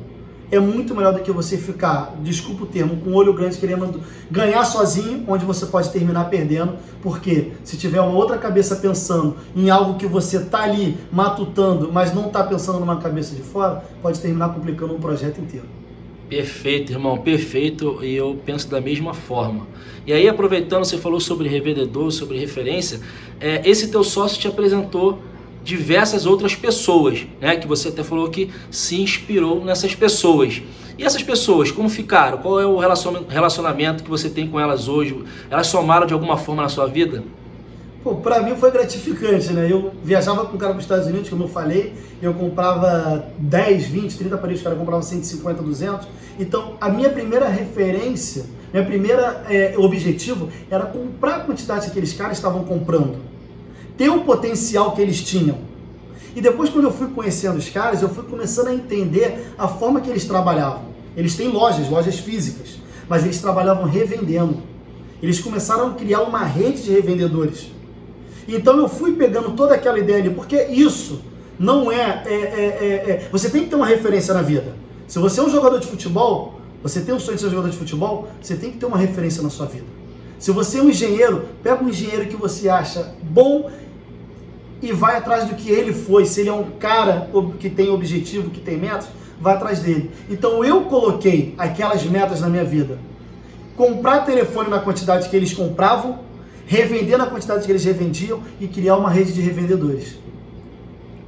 é 0.55 0.59
muito 0.59 0.95
melhor 0.95 1.13
do 1.13 1.19
que 1.21 1.31
você 1.31 1.57
ficar, 1.57 2.15
desculpa 2.21 2.63
o 2.63 2.65
termo, 2.65 2.97
com 2.97 3.11
o 3.11 3.13
olho 3.13 3.33
grande 3.33 3.57
querendo 3.57 4.01
ganhar 4.29 4.63
sozinho, 4.65 5.23
onde 5.27 5.45
você 5.45 5.65
pode 5.65 5.89
terminar 5.91 6.29
perdendo, 6.29 6.73
porque 7.01 7.51
se 7.63 7.77
tiver 7.77 8.01
uma 8.01 8.15
outra 8.15 8.37
cabeça 8.37 8.75
pensando 8.75 9.35
em 9.55 9.69
algo 9.69 9.97
que 9.97 10.05
você 10.05 10.39
tá 10.39 10.63
ali 10.63 10.97
matutando, 11.11 11.91
mas 11.91 12.13
não 12.13 12.29
tá 12.29 12.43
pensando 12.43 12.79
numa 12.79 12.97
cabeça 12.97 13.35
de 13.35 13.41
fora, 13.41 13.83
pode 14.01 14.19
terminar 14.19 14.53
complicando 14.53 14.93
um 14.95 14.99
projeto 14.99 15.39
inteiro. 15.39 15.65
Perfeito, 16.29 16.91
irmão, 16.91 17.19
perfeito. 17.19 17.99
E 18.03 18.15
eu 18.15 18.39
penso 18.43 18.67
da 18.69 18.81
mesma 18.81 19.13
forma. 19.13 19.67
E 20.07 20.13
aí, 20.13 20.27
aproveitando, 20.27 20.83
você 20.83 20.97
falou 20.97 21.19
sobre 21.19 21.47
revendedor, 21.47 22.11
sobre 22.11 22.39
referência. 22.39 22.99
É, 23.39 23.61
esse 23.69 23.89
teu 23.89 24.03
sócio 24.03 24.39
te 24.39 24.47
apresentou 24.47 25.19
diversas 25.65 26.27
outras 26.27 26.55
pessoas, 26.55 27.25
né? 27.41 27.57
Que 27.57 27.67
você 27.67 27.89
até 27.89 28.03
falou 28.03 28.29
que 28.29 28.51
se 28.69 29.01
inspirou 29.01 29.65
nessas 29.65 29.95
pessoas. 29.95 30.61
E 30.97 31.03
essas 31.03 31.23
pessoas, 31.23 31.71
como 31.71 31.89
ficaram? 31.89 32.37
Qual 32.37 32.61
é 32.61 32.65
o 32.65 32.77
relacionamento 33.27 34.03
que 34.03 34.09
você 34.09 34.29
tem 34.29 34.47
com 34.47 34.59
elas 34.59 34.87
hoje? 34.87 35.25
Elas 35.49 35.67
somaram 35.67 36.05
de 36.05 36.13
alguma 36.13 36.37
forma 36.37 36.61
na 36.61 36.69
sua 36.69 36.85
vida? 36.85 37.23
Pô, 38.03 38.13
pra 38.15 38.43
mim 38.43 38.55
foi 38.55 38.69
gratificante, 38.69 39.51
né? 39.51 39.67
Eu 39.69 39.91
viajava 40.03 40.45
com 40.45 40.55
cara 40.55 40.73
para 40.73 40.77
os 40.77 40.85
Estados 40.85 41.07
Unidos, 41.07 41.27
como 41.27 41.45
eu 41.45 41.47
falei, 41.47 41.95
eu 42.21 42.35
comprava 42.35 43.25
10, 43.39 43.87
20, 43.87 44.17
30 44.19 44.35
aparelhos, 44.35 44.61
o 44.61 44.63
cara 44.63 44.75
comprava 44.75 45.01
150, 45.01 45.63
200. 45.63 46.07
Então, 46.39 46.75
a 46.79 46.87
minha 46.87 47.09
primeira 47.09 47.47
referência, 47.47 48.45
minha 48.71 48.85
primeira 48.85 49.43
é, 49.49 49.73
objetivo 49.77 50.49
era 50.69 50.85
comprar 50.85 51.37
a 51.37 51.39
quantidade 51.39 51.85
que 51.85 51.91
aqueles 51.91 52.13
caras 52.13 52.37
estavam 52.37 52.63
comprando. 52.63 53.34
Ter 53.97 54.09
o 54.09 54.21
potencial 54.21 54.91
que 54.91 55.01
eles 55.01 55.21
tinham. 55.21 55.57
E 56.35 56.41
depois, 56.41 56.69
quando 56.69 56.85
eu 56.85 56.91
fui 56.91 57.07
conhecendo 57.07 57.57
os 57.57 57.69
caras, 57.69 58.01
eu 58.01 58.09
fui 58.09 58.23
começando 58.23 58.67
a 58.67 58.73
entender 58.73 59.53
a 59.57 59.67
forma 59.67 60.01
que 60.01 60.09
eles 60.09 60.25
trabalhavam. 60.25 60.83
Eles 61.15 61.35
têm 61.35 61.47
lojas, 61.47 61.89
lojas 61.89 62.19
físicas, 62.19 62.77
mas 63.07 63.23
eles 63.23 63.39
trabalhavam 63.39 63.85
revendendo. 63.85 64.57
Eles 65.23 65.39
começaram 65.39 65.87
a 65.87 65.93
criar 65.93 66.21
uma 66.21 66.43
rede 66.43 66.83
de 66.83 66.91
revendedores. 66.91 67.71
Então 68.47 68.77
eu 68.77 68.89
fui 68.89 69.13
pegando 69.13 69.51
toda 69.51 69.73
aquela 69.73 69.97
ideia 69.97 70.19
ali, 70.19 70.29
porque 70.29 70.63
isso 70.63 71.21
não 71.57 71.89
é, 71.91 72.23
é, 72.25 72.33
é, 72.33 72.35
é, 72.35 73.11
é 73.11 73.29
Você 73.31 73.49
tem 73.49 73.63
que 73.63 73.69
ter 73.69 73.75
uma 73.75 73.87
referência 73.87 74.33
na 74.33 74.41
vida. 74.41 74.75
Se 75.07 75.19
você 75.19 75.39
é 75.39 75.43
um 75.43 75.49
jogador 75.49 75.79
de 75.79 75.87
futebol, 75.87 76.59
você 76.83 76.99
tem 76.99 77.15
um 77.15 77.19
sonho 77.19 77.35
de 77.35 77.41
ser 77.41 77.47
um 77.47 77.51
jogador 77.51 77.69
de 77.69 77.77
futebol, 77.77 78.27
você 78.41 78.55
tem 78.55 78.71
que 78.71 78.77
ter 78.77 78.85
uma 78.85 78.97
referência 78.97 79.41
na 79.41 79.49
sua 79.49 79.65
vida. 79.65 79.85
Se 80.37 80.51
você 80.51 80.79
é 80.79 80.81
um 80.81 80.89
engenheiro, 80.89 81.45
pega 81.63 81.83
um 81.83 81.89
engenheiro 81.89 82.27
que 82.27 82.35
você 82.35 82.67
acha 82.69 83.15
bom 83.23 83.71
e 84.81 84.91
vai 84.91 85.17
atrás 85.17 85.45
do 85.45 85.55
que 85.55 85.69
ele 85.69 85.93
foi. 85.93 86.25
Se 86.25 86.41
ele 86.41 86.49
é 86.49 86.53
um 86.53 86.71
cara 86.71 87.29
que 87.59 87.69
tem 87.69 87.89
objetivo, 87.89 88.49
que 88.49 88.59
tem 88.59 88.77
metas, 88.77 89.07
vai 89.39 89.55
atrás 89.55 89.79
dele. 89.79 90.11
Então 90.29 90.63
eu 90.63 90.81
coloquei 90.83 91.53
aquelas 91.57 92.03
metas 92.03 92.41
na 92.41 92.49
minha 92.49 92.63
vida. 92.63 92.97
Comprar 93.75 94.25
telefone 94.25 94.69
na 94.69 94.79
quantidade 94.79 95.29
que 95.29 95.35
eles 95.35 95.53
compravam, 95.53 96.19
revender 96.65 97.17
na 97.17 97.25
quantidade 97.25 97.65
que 97.65 97.71
eles 97.71 97.83
revendiam 97.83 98.41
e 98.59 98.67
criar 98.67 98.97
uma 98.97 99.09
rede 99.09 99.33
de 99.33 99.41
revendedores. 99.41 100.17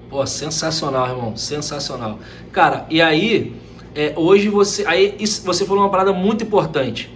Pô, 0.09 0.25
sensacional, 0.25 1.09
irmão, 1.09 1.35
sensacional. 1.35 2.19
Cara, 2.51 2.85
e 2.89 3.01
aí, 3.01 3.53
é, 3.93 4.13
hoje 4.15 4.47
você, 4.47 4.85
aí 4.85 5.15
isso, 5.19 5.43
você 5.43 5.65
falou 5.65 5.83
uma 5.83 5.89
parada 5.89 6.13
muito 6.13 6.45
importante, 6.45 7.13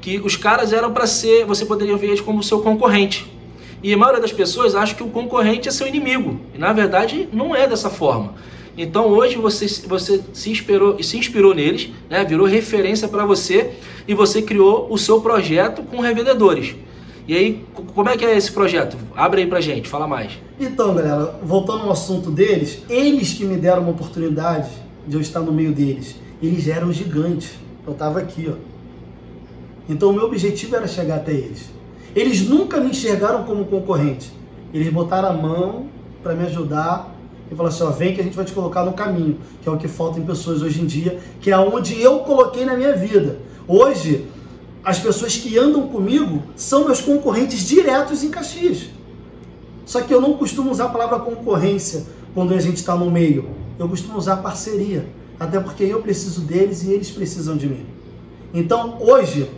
que 0.00 0.18
os 0.20 0.36
caras 0.36 0.72
eram 0.72 0.92
para 0.92 1.06
ser, 1.06 1.44
você 1.44 1.66
poderia 1.66 1.96
ver 1.96 2.08
eles 2.08 2.20
como 2.20 2.42
seu 2.42 2.60
concorrente. 2.60 3.37
E 3.82 3.92
a 3.92 3.96
maioria 3.96 4.20
das 4.20 4.32
pessoas 4.32 4.74
acha 4.74 4.94
que 4.94 5.02
o 5.02 5.08
concorrente 5.08 5.68
é 5.68 5.72
seu 5.72 5.86
inimigo. 5.86 6.40
E 6.54 6.58
na 6.58 6.72
verdade 6.72 7.28
não 7.32 7.54
é 7.54 7.66
dessa 7.66 7.90
forma. 7.90 8.34
Então 8.76 9.06
hoje 9.06 9.36
você, 9.36 9.66
você 9.86 10.22
se, 10.32 10.50
inspirou, 10.50 11.02
se 11.02 11.18
inspirou 11.18 11.54
neles, 11.54 11.90
né? 12.08 12.24
virou 12.24 12.46
referência 12.46 13.08
para 13.08 13.24
você 13.24 13.72
e 14.06 14.14
você 14.14 14.40
criou 14.40 14.86
o 14.90 14.96
seu 14.96 15.20
projeto 15.20 15.82
com 15.82 16.00
revendedores. 16.00 16.76
E 17.28 17.36
aí, 17.36 17.64
como 17.94 18.08
é 18.08 18.16
que 18.16 18.24
é 18.24 18.34
esse 18.34 18.50
projeto? 18.50 18.96
Abre 19.14 19.42
aí 19.42 19.46
pra 19.46 19.60
gente, 19.60 19.86
fala 19.86 20.08
mais. 20.08 20.32
Então, 20.58 20.94
galera, 20.94 21.38
voltando 21.42 21.82
ao 21.82 21.92
assunto 21.92 22.30
deles, 22.30 22.78
eles 22.88 23.34
que 23.34 23.44
me 23.44 23.58
deram 23.58 23.82
uma 23.82 23.90
oportunidade 23.90 24.70
de 25.06 25.14
eu 25.14 25.20
estar 25.20 25.40
no 25.40 25.52
meio 25.52 25.72
deles, 25.72 26.16
eles 26.42 26.66
eram 26.68 26.90
gigantes. 26.90 27.50
Eu 27.86 27.92
tava 27.92 28.20
aqui, 28.20 28.50
ó. 28.50 28.54
Então, 29.90 30.08
o 30.08 30.12
meu 30.14 30.24
objetivo 30.24 30.74
era 30.76 30.86
chegar 30.86 31.16
até 31.16 31.32
eles. 31.32 31.70
Eles 32.18 32.48
nunca 32.48 32.80
me 32.80 32.90
enxergaram 32.90 33.44
como 33.44 33.64
concorrente. 33.66 34.32
Eles 34.74 34.92
botaram 34.92 35.28
a 35.28 35.32
mão 35.32 35.86
para 36.20 36.34
me 36.34 36.44
ajudar 36.46 37.14
e 37.48 37.54
falaram 37.54 37.72
assim: 37.72 37.84
ó, 37.84 37.90
vem 37.90 38.12
que 38.12 38.20
a 38.20 38.24
gente 38.24 38.34
vai 38.34 38.44
te 38.44 38.52
colocar 38.52 38.84
no 38.84 38.92
caminho, 38.92 39.38
que 39.62 39.68
é 39.68 39.70
o 39.70 39.76
que 39.76 39.86
falta 39.86 40.18
em 40.18 40.24
pessoas 40.24 40.60
hoje 40.60 40.82
em 40.82 40.86
dia, 40.86 41.20
que 41.40 41.52
é 41.52 41.56
onde 41.56 42.02
eu 42.02 42.18
coloquei 42.18 42.64
na 42.64 42.76
minha 42.76 42.92
vida. 42.92 43.38
Hoje, 43.68 44.26
as 44.84 44.98
pessoas 44.98 45.36
que 45.36 45.56
andam 45.56 45.86
comigo 45.86 46.42
são 46.56 46.86
meus 46.86 47.00
concorrentes 47.00 47.60
diretos 47.60 48.24
em 48.24 48.30
Caxias. 48.30 48.86
Só 49.86 50.00
que 50.00 50.12
eu 50.12 50.20
não 50.20 50.34
costumo 50.34 50.72
usar 50.72 50.86
a 50.86 50.88
palavra 50.88 51.20
concorrência 51.20 52.04
quando 52.34 52.52
a 52.52 52.60
gente 52.60 52.78
está 52.78 52.96
no 52.96 53.08
meio. 53.08 53.48
Eu 53.78 53.88
costumo 53.88 54.18
usar 54.18 54.38
parceria. 54.38 55.08
Até 55.38 55.60
porque 55.60 55.84
eu 55.84 56.02
preciso 56.02 56.40
deles 56.40 56.82
e 56.82 56.90
eles 56.90 57.12
precisam 57.12 57.56
de 57.56 57.68
mim. 57.68 57.86
Então, 58.52 58.98
hoje, 59.00 59.48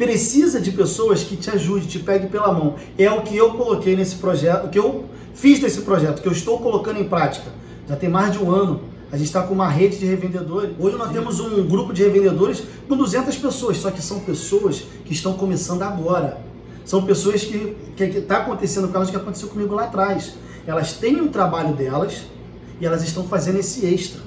precisa 0.00 0.58
de 0.58 0.72
pessoas 0.72 1.22
que 1.22 1.36
te 1.36 1.50
ajudem, 1.50 1.86
te 1.86 1.98
peguem 1.98 2.26
pela 2.26 2.50
mão. 2.54 2.76
É 2.96 3.10
o 3.10 3.20
que 3.20 3.36
eu 3.36 3.50
coloquei 3.50 3.94
nesse 3.94 4.14
projeto, 4.14 4.64
o 4.64 4.68
que 4.70 4.78
eu 4.78 5.04
fiz 5.34 5.60
desse 5.60 5.82
projeto, 5.82 6.22
que 6.22 6.26
eu 6.26 6.32
estou 6.32 6.58
colocando 6.58 6.98
em 6.98 7.04
prática. 7.04 7.50
Já 7.86 7.96
tem 7.96 8.08
mais 8.08 8.32
de 8.32 8.38
um 8.38 8.50
ano. 8.50 8.80
A 9.12 9.18
gente 9.18 9.26
está 9.26 9.42
com 9.42 9.52
uma 9.52 9.68
rede 9.68 9.98
de 9.98 10.06
revendedores. 10.06 10.70
Hoje 10.78 10.96
nós 10.96 11.12
temos 11.12 11.38
um 11.38 11.68
grupo 11.68 11.92
de 11.92 12.02
revendedores 12.02 12.62
com 12.88 12.96
200 12.96 13.36
pessoas, 13.36 13.76
só 13.76 13.90
que 13.90 14.00
são 14.00 14.20
pessoas 14.20 14.84
que 15.04 15.12
estão 15.12 15.34
começando 15.34 15.82
agora. 15.82 16.40
São 16.82 17.04
pessoas 17.04 17.44
que 17.44 17.76
está 17.98 18.38
acontecendo 18.38 18.86
o 18.86 18.88
caso 18.88 19.10
que 19.10 19.18
aconteceu 19.18 19.48
comigo 19.48 19.74
lá 19.74 19.84
atrás. 19.84 20.32
Elas 20.66 20.94
têm 20.94 21.20
um 21.20 21.28
trabalho 21.28 21.74
delas 21.74 22.22
e 22.80 22.86
elas 22.86 23.02
estão 23.02 23.24
fazendo 23.24 23.58
esse 23.58 23.84
extra. 23.84 24.22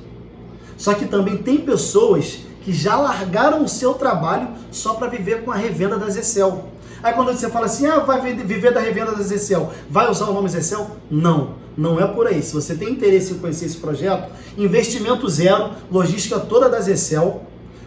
Só 0.78 0.94
que 0.94 1.08
também 1.08 1.38
tem 1.38 1.58
pessoas 1.58 2.42
que 2.64 2.72
já 2.72 2.96
largaram 2.96 3.64
o 3.64 3.68
seu 3.68 3.94
trabalho 3.94 4.48
só 4.72 4.94
para 4.94 5.08
viver 5.08 5.44
com 5.44 5.52
a 5.52 5.56
revenda 5.56 5.98
da 5.98 6.10
Zecel. 6.10 6.66
Aí 7.02 7.14
quando 7.14 7.34
você 7.34 7.50
fala 7.50 7.66
assim, 7.66 7.86
ah, 7.86 8.00
vai 8.00 8.22
viver 8.34 8.74
da 8.74 8.80
revenda 8.80 9.12
da 9.12 9.22
Zecel, 9.22 9.72
vai 9.90 10.10
usar 10.10 10.28
o 10.28 10.34
nome 10.34 10.48
Zecel? 10.48 10.92
Não, 11.12 11.56
não 11.78 12.00
é 12.00 12.08
por 12.08 12.28
aí. 12.28 12.42
Se 12.42 12.54
você 12.54 12.76
tem 12.76 12.92
interesse 12.92 13.34
em 13.34 13.40
conhecer 13.40 13.66
esse 13.66 13.78
projeto, 13.78 14.32
investimento 14.58 15.28
zero, 15.28 15.72
logística 15.92 16.40
toda 16.40 16.70
da 16.70 16.80
Zecel, 16.80 17.42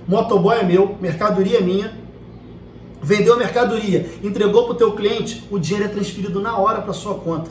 motoboy 0.07 0.59
é 0.59 0.63
meu, 0.63 0.97
mercadoria 1.01 1.59
é 1.59 1.63
minha, 1.63 1.97
vendeu 3.03 3.35
a 3.35 3.37
mercadoria, 3.39 4.11
entregou 4.23 4.65
para 4.65 4.73
o 4.73 4.77
teu 4.77 4.93
cliente, 4.93 5.45
o 5.51 5.59
dinheiro 5.59 5.87
é 5.87 5.89
transferido 5.89 6.41
na 6.41 6.59
hora 6.59 6.83
para 6.83 6.93
sua 6.93 7.15
conta. 7.15 7.51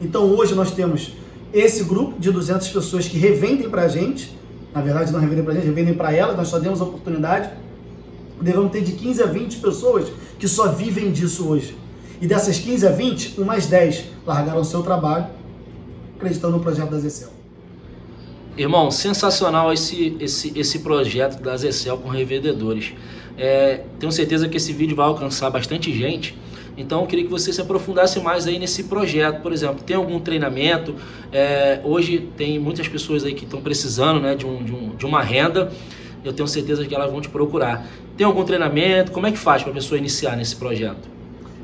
Então 0.00 0.34
hoje 0.36 0.54
nós 0.54 0.70
temos 0.70 1.14
esse 1.52 1.82
grupo 1.84 2.18
de 2.18 2.30
200 2.30 2.68
pessoas 2.68 3.08
que 3.08 3.18
revendem 3.18 3.68
para 3.68 3.82
a 3.82 3.88
gente, 3.88 4.36
na 4.74 4.80
verdade 4.80 5.12
não 5.12 5.20
revendem 5.20 5.44
para 5.44 5.52
a 5.52 5.56
gente, 5.56 5.66
revendem 5.66 5.94
para 5.94 6.12
elas, 6.12 6.36
nós 6.36 6.48
só 6.48 6.58
demos 6.58 6.80
a 6.80 6.84
oportunidade. 6.84 7.50
Devemos 8.40 8.72
ter 8.72 8.82
de 8.82 8.92
15 8.92 9.22
a 9.22 9.26
20 9.26 9.58
pessoas 9.58 10.08
que 10.38 10.48
só 10.48 10.68
vivem 10.68 11.12
disso 11.12 11.48
hoje. 11.48 11.76
E 12.20 12.26
dessas 12.26 12.58
15 12.58 12.86
a 12.86 12.90
20, 12.90 13.40
umas 13.40 13.66
10 13.66 14.04
largaram 14.26 14.64
seu 14.64 14.82
trabalho 14.82 15.26
acreditando 16.16 16.56
no 16.56 16.62
projeto 16.62 16.90
da 16.90 16.98
Zecel. 16.98 17.30
Irmão, 18.56 18.90
sensacional 18.90 19.72
esse, 19.72 20.16
esse, 20.20 20.52
esse 20.58 20.78
projeto 20.80 21.40
da 21.42 21.56
Zecel 21.56 21.98
com 21.98 22.08
revendedores. 22.08 22.92
É, 23.36 23.82
tenho 23.98 24.12
certeza 24.12 24.48
que 24.48 24.56
esse 24.56 24.72
vídeo 24.72 24.94
vai 24.94 25.06
alcançar 25.06 25.50
bastante 25.50 25.92
gente 25.92 26.36
então 26.76 27.02
eu 27.02 27.06
queria 27.06 27.24
que 27.24 27.30
você 27.30 27.52
se 27.52 27.60
aprofundasse 27.60 28.18
mais 28.20 28.46
aí 28.46 28.58
nesse 28.58 28.84
projeto. 28.84 29.42
Por 29.42 29.52
exemplo, 29.52 29.82
tem 29.84 29.96
algum 29.96 30.18
treinamento? 30.18 30.94
É, 31.30 31.80
hoje 31.84 32.30
tem 32.36 32.58
muitas 32.58 32.88
pessoas 32.88 33.24
aí 33.24 33.34
que 33.34 33.44
estão 33.44 33.60
precisando 33.60 34.20
né, 34.20 34.34
de, 34.34 34.46
um, 34.46 34.62
de, 34.62 34.72
um, 34.72 34.88
de 34.96 35.04
uma 35.04 35.22
renda. 35.22 35.70
Eu 36.24 36.32
tenho 36.32 36.48
certeza 36.48 36.86
que 36.86 36.94
elas 36.94 37.10
vão 37.10 37.20
te 37.20 37.28
procurar. 37.28 37.86
Tem 38.16 38.26
algum 38.26 38.44
treinamento? 38.44 39.12
Como 39.12 39.26
é 39.26 39.32
que 39.32 39.38
faz 39.38 39.62
para 39.62 39.72
a 39.72 39.74
pessoa 39.74 39.98
iniciar 39.98 40.36
nesse 40.36 40.56
projeto? 40.56 41.10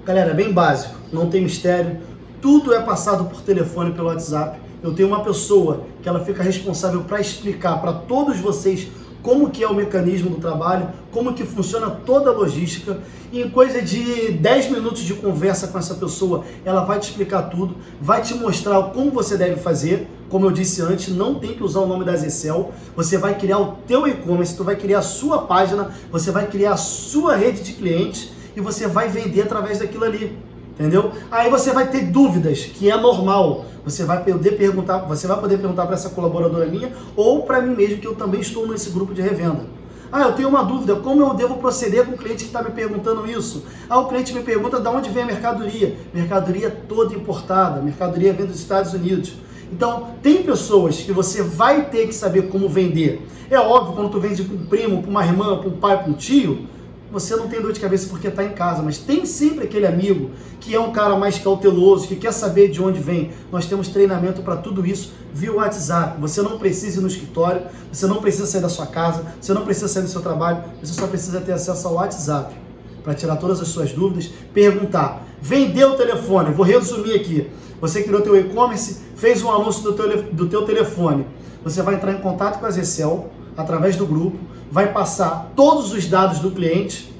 Galera, 0.05 0.35
bem 0.35 0.53
básico, 0.53 0.94
não 1.12 1.29
tem 1.29 1.42
mistério. 1.42 1.99
Tudo 2.40 2.75
é 2.75 2.81
passado 2.81 3.25
por 3.25 3.40
telefone, 3.42 3.92
pelo 3.92 4.09
WhatsApp. 4.09 4.59
Eu 4.83 4.94
tenho 4.94 5.09
uma 5.09 5.25
pessoa 5.25 5.87
que 6.03 6.09
ela 6.09 6.25
fica 6.25 6.42
responsável 6.42 7.03
para 7.03 7.21
explicar 7.21 7.81
para 7.81 7.92
todos 7.92 8.38
vocês 8.38 8.88
como 9.29 9.51
que 9.51 9.62
é 9.62 9.69
o 9.69 9.75
mecanismo 9.75 10.31
do 10.31 10.37
trabalho, 10.37 10.88
como 11.12 11.35
que 11.35 11.45
funciona 11.45 11.91
toda 11.91 12.31
a 12.31 12.33
logística. 12.33 12.99
E 13.31 13.43
em 13.43 13.51
coisa 13.51 13.83
de 13.83 14.33
10 14.33 14.71
minutos 14.71 15.03
de 15.03 15.12
conversa 15.12 15.69
com 15.69 15.79
essa 15.79 15.95
pessoa, 15.97 16.47
ela 16.64 16.83
vai 16.83 16.99
te 16.99 17.11
explicar 17.11 17.43
tudo, 17.43 17.77
vai 18.01 18.23
te 18.23 18.33
mostrar 18.33 18.83
como 18.85 19.11
você 19.11 19.37
deve 19.37 19.57
fazer. 19.57 20.09
Como 20.31 20.47
eu 20.47 20.51
disse 20.51 20.81
antes, 20.81 21.14
não 21.14 21.35
tem 21.35 21.53
que 21.53 21.62
usar 21.62 21.81
o 21.81 21.87
nome 21.87 22.07
da 22.07 22.17
Zecel. 22.17 22.73
Você 22.97 23.19
vai 23.19 23.37
criar 23.37 23.59
o 23.59 23.73
teu 23.87 24.09
e-commerce, 24.09 24.57
tu 24.57 24.64
vai 24.64 24.77
criar 24.77 25.01
a 25.01 25.03
sua 25.03 25.43
página, 25.43 25.91
você 26.11 26.31
vai 26.31 26.47
criar 26.47 26.73
a 26.73 26.79
sua 26.79 27.37
rede 27.37 27.62
de 27.62 27.75
clientes 27.75 28.31
e 28.57 28.62
você 28.62 28.87
vai 28.87 29.11
vender 29.11 29.43
através 29.43 29.79
daquilo 29.79 30.05
ali. 30.05 30.38
Entendeu? 30.79 31.11
Aí 31.29 31.51
você 31.51 31.73
vai 31.73 31.88
ter 31.88 32.03
dúvidas, 32.03 32.61
que 32.61 32.88
é 32.88 32.97
normal. 32.97 33.64
Você 33.85 34.05
vai 34.05 34.23
poder 34.23 34.53
perguntar, 34.53 34.99
você 34.99 35.27
vai 35.27 35.41
poder 35.41 35.59
perguntar 35.59 35.87
para 35.87 35.95
essa 35.95 36.11
colaboradora 36.11 36.67
minha 36.67 36.93
ou 37.17 37.43
para 37.43 37.61
mim 37.61 37.75
mesmo, 37.75 37.99
que 37.99 38.07
eu 38.07 38.14
também 38.14 38.41
estou 38.41 38.69
nesse 38.69 38.91
grupo 38.91 39.12
de 39.12 39.21
revenda. 39.21 39.67
Ah, 40.11 40.23
eu 40.23 40.33
tenho 40.33 40.49
uma 40.49 40.62
dúvida, 40.62 40.95
como 40.97 41.21
eu 41.21 41.35
devo 41.35 41.57
proceder 41.57 42.07
com 42.07 42.12
o 42.12 42.17
cliente 42.17 42.45
que 42.45 42.45
está 42.45 42.62
me 42.62 42.71
perguntando 42.71 43.29
isso? 43.29 43.64
Ah, 43.91 43.99
o 43.99 44.07
cliente 44.07 44.33
me 44.33 44.43
pergunta 44.43 44.81
de 44.81 44.88
onde 44.88 45.11
vem 45.11 45.25
a 45.25 45.27
mercadoria. 45.27 45.97
Mercadoria 46.14 46.71
toda 46.71 47.14
importada, 47.14 47.83
mercadoria 47.83 48.33
vem 48.33 48.47
dos 48.47 48.59
Estados 48.59 48.95
Unidos. 48.95 49.35
Então, 49.71 50.11
tem 50.23 50.43
pessoas 50.45 50.99
que 50.99 51.12
você 51.12 51.43
vai 51.43 51.87
ter 51.87 52.07
que 52.07 52.14
saber 52.14 52.49
como 52.49 52.69
vender. 52.69 53.27
É 53.51 53.59
óbvio, 53.59 53.95
quando 53.95 54.11
tu 54.11 54.21
vende 54.21 54.43
para 54.43 54.55
um 54.55 54.67
primo, 54.67 55.03
para 55.03 55.11
uma 55.11 55.27
irmã, 55.27 55.59
para 55.59 55.69
um 55.69 55.77
pai, 55.77 56.03
para 56.03 56.11
um 56.11 56.14
tio, 56.14 56.67
você 57.11 57.35
não 57.37 57.49
tem 57.49 57.61
dor 57.61 57.73
de 57.73 57.81
cabeça 57.81 58.09
porque 58.09 58.29
está 58.29 58.44
em 58.44 58.53
casa, 58.53 58.83
mas 58.83 58.99
tem 58.99 59.25
sempre 59.25 59.64
aquele 59.64 59.87
amigo 59.87 60.31
que 60.61 60.75
é 60.75 60.81
um 60.81 60.92
cara 60.92 61.16
mais 61.16 61.38
cauteloso, 61.38 62.07
que 62.07 62.16
quer 62.16 62.33
saber 62.33 62.68
de 62.68 62.83
onde 62.83 63.01
vem. 63.01 63.31
Nós 63.51 63.66
temos 63.66 63.88
treinamento 63.88 64.42
para 64.42 64.57
tudo 64.57 64.87
isso 64.87 65.12
via 65.33 65.53
WhatsApp. 65.53 66.21
Você 66.21 66.42
não 66.42 66.59
precisa 66.59 66.99
ir 66.99 67.03
no 67.03 67.09
escritório, 67.09 67.62
você 67.90 68.07
não 68.07 68.16
precisa 68.16 68.47
sair 68.47 68.61
da 68.61 68.68
sua 68.68 68.87
casa, 68.87 69.25
você 69.40 69.55
não 69.55 69.64
precisa 69.64 69.88
sair 69.88 70.03
do 70.03 70.09
seu 70.09 70.21
trabalho, 70.21 70.62
você 70.83 70.92
só 70.92 71.07
precisa 71.07 71.40
ter 71.40 71.53
acesso 71.53 71.88
ao 71.88 71.94
WhatsApp 71.94 72.55
para 73.03 73.14
tirar 73.14 73.37
todas 73.37 73.61
as 73.61 73.68
suas 73.68 73.92
dúvidas, 73.92 74.31
perguntar. 74.53 75.27
Vendeu 75.40 75.92
o 75.92 75.97
telefone, 75.97 76.53
vou 76.53 76.66
resumir 76.66 77.14
aqui. 77.14 77.49
Você 77.81 78.03
criou 78.03 78.21
teu 78.21 78.37
e-commerce, 78.37 78.99
fez 79.16 79.42
um 79.42 79.51
anúncio 79.51 79.83
do 79.83 79.92
teu, 79.94 80.23
do 80.25 80.47
teu 80.49 80.62
telefone. 80.66 81.27
Você 81.64 81.81
vai 81.81 81.94
entrar 81.94 82.12
em 82.12 82.18
contato 82.18 82.59
com 82.59 82.66
a 82.66 82.71
Zecel 82.71 83.31
através 83.57 83.97
do 83.97 84.07
grupo, 84.07 84.38
vai 84.70 84.92
passar 84.92 85.52
todos 85.57 85.92
os 85.92 86.07
dados 86.07 86.40
do 86.40 86.50
cliente, 86.50 87.12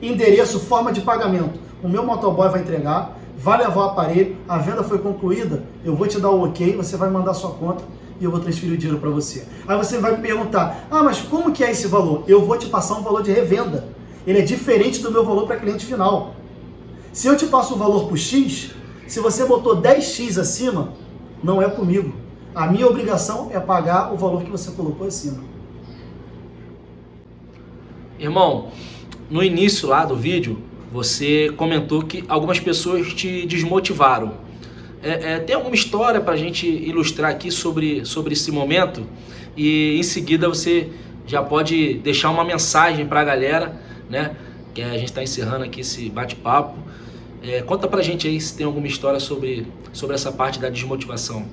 endereço, 0.00 0.60
forma 0.60 0.92
de 0.92 1.00
pagamento. 1.00 1.58
O 1.82 1.88
meu 1.88 2.04
motoboy 2.04 2.48
vai 2.48 2.60
entregar, 2.60 3.16
vai 3.36 3.58
levar 3.58 3.76
o 3.76 3.84
aparelho, 3.90 4.36
a 4.48 4.58
venda 4.58 4.82
foi 4.82 4.98
concluída, 4.98 5.62
eu 5.84 5.94
vou 5.94 6.06
te 6.06 6.20
dar 6.20 6.30
o 6.30 6.44
ok, 6.44 6.76
você 6.76 6.96
vai 6.96 7.10
mandar 7.10 7.34
sua 7.34 7.50
conta 7.50 7.84
e 8.20 8.24
eu 8.24 8.30
vou 8.30 8.40
transferir 8.40 8.74
o 8.74 8.78
dinheiro 8.78 9.00
para 9.00 9.10
você. 9.10 9.46
Aí 9.68 9.76
você 9.76 9.98
vai 9.98 10.16
me 10.16 10.22
perguntar: 10.22 10.86
"Ah, 10.90 11.02
mas 11.02 11.20
como 11.20 11.52
que 11.52 11.62
é 11.62 11.70
esse 11.70 11.86
valor?" 11.86 12.24
Eu 12.26 12.44
vou 12.44 12.56
te 12.56 12.66
passar 12.66 12.94
um 12.94 13.02
valor 13.02 13.22
de 13.22 13.30
revenda. 13.30 13.88
Ele 14.26 14.38
é 14.38 14.42
diferente 14.42 15.00
do 15.00 15.12
meu 15.12 15.24
valor 15.24 15.46
para 15.46 15.56
cliente 15.56 15.84
final. 15.84 16.34
Se 17.12 17.28
eu 17.28 17.36
te 17.36 17.46
passo 17.46 17.74
o 17.74 17.78
valor 17.78 18.08
por 18.08 18.18
X, 18.18 18.72
se 19.06 19.20
você 19.20 19.44
botou 19.44 19.80
10x 19.80 20.38
acima, 20.38 20.92
não 21.42 21.62
é 21.62 21.70
comigo. 21.70 22.12
A 22.54 22.66
minha 22.66 22.86
obrigação 22.86 23.50
é 23.52 23.60
pagar 23.60 24.12
o 24.12 24.16
valor 24.16 24.42
que 24.42 24.50
você 24.50 24.70
colocou 24.72 25.06
acima. 25.06 25.38
Irmão, 28.18 28.70
no 29.30 29.42
início 29.42 29.88
lá 29.88 30.04
do 30.04 30.16
vídeo, 30.16 30.58
você 30.92 31.52
comentou 31.56 32.02
que 32.02 32.24
algumas 32.28 32.58
pessoas 32.58 33.12
te 33.12 33.46
desmotivaram. 33.46 34.34
É, 35.02 35.34
é, 35.34 35.38
tem 35.38 35.54
alguma 35.54 35.74
história 35.74 36.20
para 36.20 36.34
a 36.34 36.36
gente 36.36 36.66
ilustrar 36.66 37.30
aqui 37.30 37.50
sobre, 37.50 38.04
sobre 38.04 38.32
esse 38.32 38.50
momento? 38.50 39.06
E 39.56 39.98
em 39.98 40.02
seguida 40.02 40.48
você 40.48 40.88
já 41.26 41.42
pode 41.42 41.94
deixar 41.94 42.30
uma 42.30 42.44
mensagem 42.44 43.06
para 43.06 43.20
a 43.20 43.24
galera, 43.24 43.80
né? 44.08 44.34
Que 44.74 44.82
a 44.82 44.92
gente 44.92 45.06
está 45.06 45.22
encerrando 45.22 45.64
aqui 45.64 45.80
esse 45.80 46.08
bate-papo. 46.08 46.78
É, 47.42 47.62
conta 47.62 47.86
pra 47.86 48.00
gente 48.02 48.26
aí 48.26 48.40
se 48.40 48.56
tem 48.56 48.64
alguma 48.64 48.86
história 48.86 49.20
sobre, 49.20 49.66
sobre 49.92 50.14
essa 50.14 50.32
parte 50.32 50.58
da 50.58 50.68
desmotivação. 50.68 51.44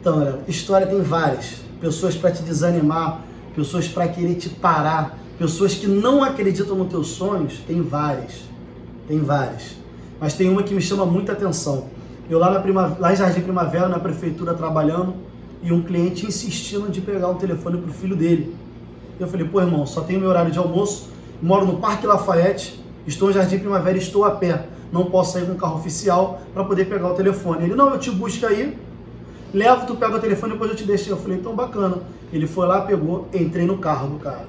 Então, 0.00 0.18
olha, 0.18 0.40
história 0.48 0.86
tem 0.86 1.00
várias. 1.00 1.56
Pessoas 1.80 2.16
para 2.16 2.30
te 2.30 2.42
desanimar, 2.42 3.22
pessoas 3.54 3.86
para 3.86 4.08
querer 4.08 4.34
te 4.34 4.48
parar, 4.48 5.18
pessoas 5.38 5.74
que 5.74 5.86
não 5.86 6.22
acreditam 6.22 6.76
nos 6.76 6.88
teus 6.88 7.08
sonhos, 7.08 7.60
tem 7.66 7.80
várias. 7.82 8.42
Tem 9.06 9.20
várias. 9.20 9.76
Mas 10.20 10.34
tem 10.34 10.48
uma 10.48 10.62
que 10.62 10.74
me 10.74 10.82
chama 10.82 11.06
muita 11.06 11.32
atenção. 11.32 11.86
Eu 12.28 12.38
lá, 12.38 12.50
na 12.50 12.60
prima, 12.60 12.96
lá 12.98 13.12
em 13.12 13.16
Jardim 13.16 13.40
Primavera, 13.40 13.88
na 13.88 13.98
prefeitura, 13.98 14.52
trabalhando, 14.52 15.14
e 15.62 15.72
um 15.72 15.82
cliente 15.82 16.26
insistindo 16.26 16.90
de 16.90 17.00
pegar 17.00 17.28
um 17.28 17.36
telefone 17.36 17.78
pro 17.78 17.92
filho 17.92 18.14
dele. 18.14 18.54
Eu 19.18 19.26
falei, 19.26 19.46
pô, 19.46 19.60
irmão, 19.60 19.86
só 19.86 20.02
tenho 20.02 20.20
meu 20.20 20.28
horário 20.28 20.50
de 20.50 20.58
almoço, 20.58 21.08
moro 21.42 21.66
no 21.66 21.78
Parque 21.78 22.06
Lafayette, 22.06 22.80
estou 23.06 23.30
em 23.30 23.32
Jardim 23.32 23.58
Primavera 23.58 23.96
e 23.96 24.00
estou 24.00 24.24
a 24.24 24.32
pé 24.32 24.68
não 24.92 25.04
posso 25.06 25.34
sair 25.34 25.46
com 25.46 25.52
o 25.52 25.56
carro 25.56 25.76
oficial 25.76 26.40
para 26.52 26.64
poder 26.64 26.86
pegar 26.86 27.08
o 27.08 27.14
telefone. 27.14 27.64
Ele, 27.64 27.74
não, 27.74 27.90
eu 27.90 27.98
te 27.98 28.10
busco 28.10 28.46
aí, 28.46 28.76
levo, 29.52 29.86
tu 29.86 29.94
pega 29.96 30.16
o 30.16 30.20
telefone, 30.20 30.52
depois 30.52 30.70
eu 30.70 30.76
te 30.76 30.84
deixo. 30.84 31.10
Eu 31.10 31.16
falei, 31.16 31.38
então 31.38 31.54
bacana. 31.54 31.98
Ele 32.32 32.46
foi 32.46 32.66
lá, 32.66 32.82
pegou, 32.82 33.28
entrei 33.32 33.66
no 33.66 33.78
carro 33.78 34.08
do 34.08 34.18
cara. 34.18 34.46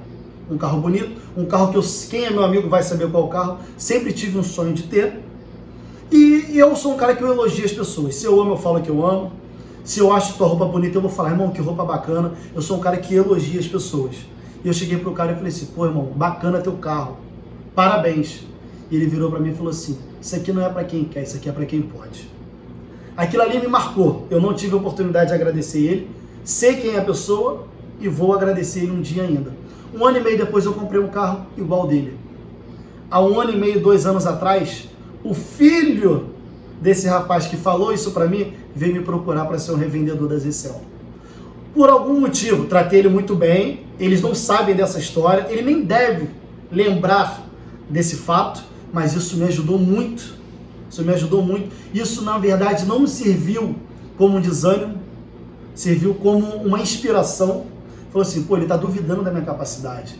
Um 0.49 0.57
carro 0.57 0.81
bonito, 0.81 1.19
um 1.38 1.45
carro 1.45 1.71
que 1.71 1.77
eu, 1.77 1.83
quem 2.09 2.25
é 2.25 2.29
meu 2.31 2.43
amigo 2.43 2.67
vai 2.69 2.81
saber 2.81 3.09
qual 3.09 3.23
é 3.23 3.25
o 3.27 3.29
carro, 3.29 3.57
sempre 3.77 4.12
tive 4.12 4.38
um 4.38 4.43
sonho 4.43 4.73
de 4.73 4.83
ter. 4.83 5.19
E 6.12 6.57
eu 6.57 6.75
sou 6.75 6.93
um 6.93 6.97
cara 6.97 7.15
que 7.15 7.23
eu 7.23 7.31
elogio 7.31 7.65
as 7.65 7.71
pessoas. 7.71 8.15
Se 8.15 8.25
eu 8.25 8.39
amo, 8.41 8.53
eu 8.53 8.57
falo 8.57 8.81
que 8.81 8.89
eu 8.89 9.05
amo. 9.05 9.31
Se 9.83 9.99
eu 9.99 10.12
acho 10.12 10.38
tua 10.38 10.47
roupa 10.47 10.65
bonita, 10.65 10.97
eu 10.97 11.01
vou 11.01 11.09
falar, 11.09 11.31
irmão, 11.31 11.51
que 11.51 11.62
roupa 11.62 11.83
bacana. 11.83 12.33
Eu 12.53 12.62
sou 12.62 12.77
um 12.77 12.79
cara 12.79 12.97
que 12.97 13.13
elogia 13.13 13.59
as 13.59 13.67
pessoas. 13.67 14.15
E 14.63 14.67
eu 14.67 14.73
cheguei 14.73 14.97
pro 14.97 15.12
cara 15.13 15.31
e 15.31 15.35
falei 15.35 15.49
assim, 15.49 15.67
pô, 15.67 15.85
irmão, 15.85 16.05
bacana 16.15 16.59
teu 16.59 16.73
carro. 16.73 17.17
Parabéns. 17.75 18.49
E 18.91 18.95
ele 18.95 19.05
virou 19.05 19.29
para 19.29 19.39
mim 19.39 19.51
e 19.51 19.55
falou 19.55 19.69
assim: 19.69 19.97
Isso 20.19 20.35
aqui 20.35 20.51
não 20.51 20.65
é 20.65 20.69
para 20.69 20.83
quem 20.83 21.03
quer, 21.05 21.23
isso 21.23 21.38
aqui 21.38 21.47
é 21.47 21.51
para 21.51 21.65
quem 21.65 21.81
pode. 21.81 22.29
Aquilo 23.15 23.43
ali 23.43 23.59
me 23.59 23.67
marcou. 23.67 24.27
Eu 24.29 24.41
não 24.41 24.53
tive 24.53 24.73
a 24.73 24.77
oportunidade 24.77 25.29
de 25.29 25.35
agradecer 25.35 25.79
ele. 25.79 26.09
Sei 26.43 26.75
quem 26.77 26.95
é 26.95 26.99
a 26.99 27.03
pessoa 27.03 27.67
e 27.99 28.07
vou 28.07 28.33
agradecer 28.33 28.81
ele 28.81 28.91
um 28.91 29.01
dia 29.01 29.23
ainda. 29.23 29.51
Um 29.93 30.05
ano 30.05 30.17
e 30.17 30.23
meio 30.23 30.38
depois 30.38 30.65
eu 30.65 30.73
comprei 30.73 31.01
um 31.01 31.07
carro 31.07 31.45
igual 31.57 31.88
dele. 31.88 32.17
Há 33.09 33.21
um 33.21 33.39
ano 33.39 33.51
e 33.51 33.57
meio, 33.57 33.81
dois 33.81 34.05
anos 34.05 34.25
atrás, 34.25 34.88
o 35.23 35.33
filho 35.33 36.29
desse 36.81 37.07
rapaz 37.07 37.47
que 37.47 37.57
falou 37.57 37.91
isso 37.91 38.12
para 38.12 38.27
mim 38.27 38.53
veio 38.75 38.93
me 38.93 39.01
procurar 39.01 39.45
para 39.45 39.57
ser 39.57 39.71
um 39.71 39.75
revendedor 39.75 40.27
da 40.27 40.38
Zecel. 40.38 40.81
Por 41.73 41.89
algum 41.89 42.19
motivo, 42.19 42.65
tratei 42.65 42.99
ele 42.99 43.09
muito 43.09 43.35
bem. 43.35 43.85
Eles 43.99 44.21
não 44.21 44.33
sabem 44.33 44.75
dessa 44.75 44.99
história. 44.99 45.47
Ele 45.49 45.62
nem 45.62 45.83
deve 45.83 46.29
lembrar 46.71 47.45
desse 47.89 48.15
fato 48.15 48.69
mas 48.91 49.15
isso 49.15 49.38
me 49.38 49.45
ajudou 49.45 49.77
muito. 49.77 50.38
Isso 50.89 51.03
me 51.03 51.13
ajudou 51.13 51.41
muito. 51.41 51.69
Isso, 51.93 52.23
na 52.23 52.38
verdade, 52.38 52.85
não 52.85 53.05
serviu 53.05 53.75
como 54.17 54.38
um 54.38 54.41
desânimo, 54.41 54.97
serviu 55.75 56.15
como 56.15 56.45
uma 56.57 56.79
inspiração. 56.79 57.65
Falou 58.11 58.27
assim, 58.27 58.43
pô, 58.43 58.55
ele 58.55 58.65
está 58.65 58.75
duvidando 58.75 59.23
da 59.23 59.31
minha 59.31 59.43
capacidade. 59.43 60.19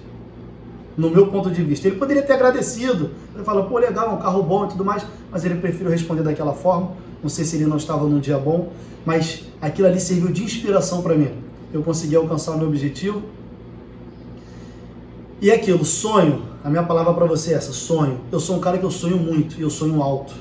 No 0.97 1.10
meu 1.10 1.28
ponto 1.28 1.49
de 1.49 1.63
vista. 1.63 1.88
Ele 1.88 1.97
poderia 1.97 2.21
ter 2.21 2.34
agradecido. 2.34 3.12
Ele 3.34 3.43
falou, 3.43 3.65
pô, 3.65 3.78
legal, 3.78 4.13
um 4.13 4.17
carro 4.17 4.43
bom 4.43 4.65
e 4.65 4.69
tudo 4.69 4.86
mais, 4.86 5.06
mas 5.32 5.43
ele 5.45 5.56
preferiu 5.56 5.89
responder 5.89 6.23
daquela 6.23 6.54
forma. 6.54 6.91
Não 7.21 7.30
sei 7.30 7.45
se 7.45 7.56
ele 7.56 7.65
não 7.65 7.78
estava 7.78 8.06
num 8.06 8.19
dia 8.19 8.38
bom, 8.38 8.71
mas 9.06 9.45
aquilo 9.62 9.88
ali 9.88 9.99
serviu 9.99 10.32
de 10.32 10.43
inspiração 10.43 11.02
para 11.02 11.15
mim. 11.15 11.32
Eu 11.73 11.82
consegui 11.84 12.15
alcançar 12.15 12.52
o 12.52 12.58
meu 12.58 12.67
objetivo. 12.67 13.23
E 15.41 15.52
aquilo, 15.52 15.86
sonho, 15.86 16.43
a 16.63 16.69
minha 16.69 16.84
palavra 16.84 17.13
para 17.13 17.25
você 17.25 17.54
é 17.54 17.56
essa, 17.56 17.71
sonho. 17.71 18.19
Eu 18.32 18.39
sou 18.39 18.58
um 18.58 18.60
cara 18.60 18.78
que 18.78 18.84
eu 18.84 18.91
sonho 18.91 19.17
muito 19.17 19.58
e 19.58 19.62
eu 19.62 19.69
sonho 19.69 20.02
alto. 20.02 20.34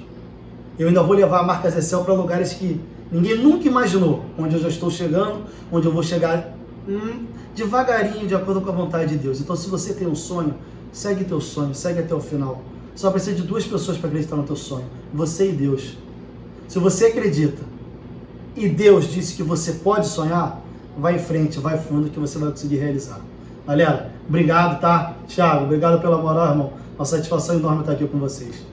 Eu 0.78 0.88
ainda 0.88 1.02
vou 1.02 1.14
levar 1.14 1.40
a 1.40 1.42
marca 1.42 1.70
Zecel 1.70 2.04
para 2.04 2.14
lugares 2.14 2.52
que 2.52 2.80
ninguém 3.10 3.38
nunca 3.38 3.66
imaginou, 3.66 4.24
onde 4.38 4.54
eu 4.54 4.60
já 4.60 4.68
estou 4.68 4.90
chegando, 4.90 5.44
onde 5.70 5.86
eu 5.86 5.92
vou 5.92 6.02
chegar 6.02 6.57
hum, 6.88 7.26
devagarinho, 7.54 8.26
de 8.26 8.34
acordo 8.34 8.60
com 8.60 8.70
a 8.70 8.72
vontade 8.72 9.10
de 9.10 9.18
Deus. 9.18 9.40
Então, 9.40 9.54
se 9.54 9.68
você 9.68 9.92
tem 9.92 10.08
um 10.08 10.14
sonho, 10.14 10.54
segue 10.90 11.24
teu 11.24 11.40
sonho, 11.40 11.74
segue 11.74 12.00
até 12.00 12.14
o 12.14 12.20
final. 12.20 12.62
Só 12.94 13.10
precisa 13.10 13.36
de 13.36 13.42
duas 13.42 13.64
pessoas 13.64 13.98
para 13.98 14.08
acreditar 14.08 14.36
no 14.36 14.42
teu 14.42 14.56
sonho: 14.56 14.86
você 15.12 15.50
e 15.50 15.52
Deus. 15.52 15.96
Se 16.66 16.78
você 16.78 17.06
acredita 17.06 17.62
e 18.56 18.68
Deus 18.68 19.10
disse 19.10 19.34
que 19.34 19.42
você 19.42 19.72
pode 19.74 20.08
sonhar, 20.08 20.60
vai 20.98 21.14
em 21.14 21.18
frente, 21.18 21.60
vai 21.60 21.78
fundo 21.78 22.10
que 22.10 22.18
você 22.18 22.38
vai 22.38 22.50
conseguir 22.50 22.76
realizar. 22.76 23.20
Galera, 23.66 24.10
obrigado, 24.28 24.80
tá? 24.80 25.14
Thiago, 25.28 25.64
obrigado 25.64 26.00
pela 26.00 26.18
moral, 26.18 26.48
irmão. 26.48 26.72
Uma 26.98 27.04
satisfação 27.04 27.54
enorme 27.56 27.80
estar 27.80 27.92
aqui 27.92 28.06
com 28.06 28.18
vocês. 28.18 28.66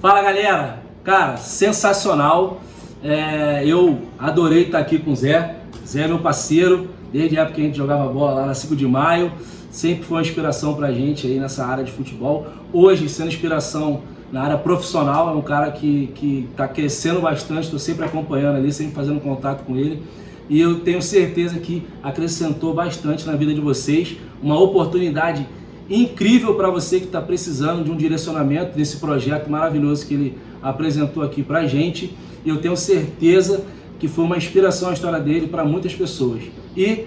Fala, 0.00 0.22
galera. 0.22 0.82
Cara, 1.04 1.36
sensacional. 1.36 2.60
É, 3.02 3.64
eu 3.66 4.00
adorei 4.18 4.66
estar 4.66 4.78
aqui 4.78 4.98
com 4.98 5.12
o 5.12 5.16
Zé. 5.16 5.57
Zé 5.88 6.02
é 6.02 6.08
meu 6.08 6.18
parceiro, 6.18 6.88
desde 7.12 7.38
a 7.38 7.42
época 7.42 7.56
que 7.56 7.62
a 7.62 7.64
gente 7.64 7.76
jogava 7.76 8.12
bola 8.12 8.40
lá 8.40 8.46
na 8.46 8.54
5 8.54 8.76
de 8.76 8.86
maio. 8.86 9.32
Sempre 9.70 10.04
foi 10.04 10.18
uma 10.18 10.22
inspiração 10.22 10.74
pra 10.74 10.92
gente 10.92 11.26
aí 11.26 11.38
nessa 11.38 11.64
área 11.64 11.84
de 11.84 11.92
futebol. 11.92 12.46
Hoje, 12.72 13.08
sendo 13.08 13.28
inspiração 13.28 14.02
na 14.30 14.42
área 14.42 14.58
profissional, 14.58 15.30
é 15.30 15.32
um 15.32 15.40
cara 15.40 15.70
que, 15.70 16.08
que 16.14 16.48
tá 16.56 16.68
crescendo 16.68 17.20
bastante, 17.20 17.64
estou 17.64 17.78
sempre 17.78 18.04
acompanhando 18.04 18.56
ali, 18.56 18.72
sempre 18.72 18.94
fazendo 18.94 19.20
contato 19.20 19.64
com 19.64 19.76
ele 19.76 20.02
e 20.48 20.60
eu 20.60 20.80
tenho 20.80 21.02
certeza 21.02 21.58
que 21.58 21.82
acrescentou 22.02 22.72
bastante 22.72 23.26
na 23.26 23.36
vida 23.36 23.52
de 23.52 23.60
vocês, 23.60 24.16
uma 24.42 24.58
oportunidade 24.58 25.46
incrível 25.90 26.54
para 26.54 26.70
você 26.70 26.98
que 27.00 27.06
está 27.06 27.20
precisando 27.20 27.84
de 27.84 27.90
um 27.90 27.96
direcionamento 27.96 28.76
desse 28.76 28.96
projeto 28.96 29.50
maravilhoso 29.50 30.06
que 30.06 30.14
ele 30.14 30.38
apresentou 30.62 31.22
aqui 31.22 31.42
para 31.42 31.66
gente. 31.66 32.16
Eu 32.46 32.58
tenho 32.58 32.76
certeza 32.76 33.64
que 33.98 34.08
foi 34.08 34.24
uma 34.24 34.36
inspiração 34.36 34.90
a 34.90 34.92
história 34.92 35.18
dele 35.20 35.48
para 35.48 35.64
muitas 35.64 35.94
pessoas. 35.94 36.42
E 36.76 37.06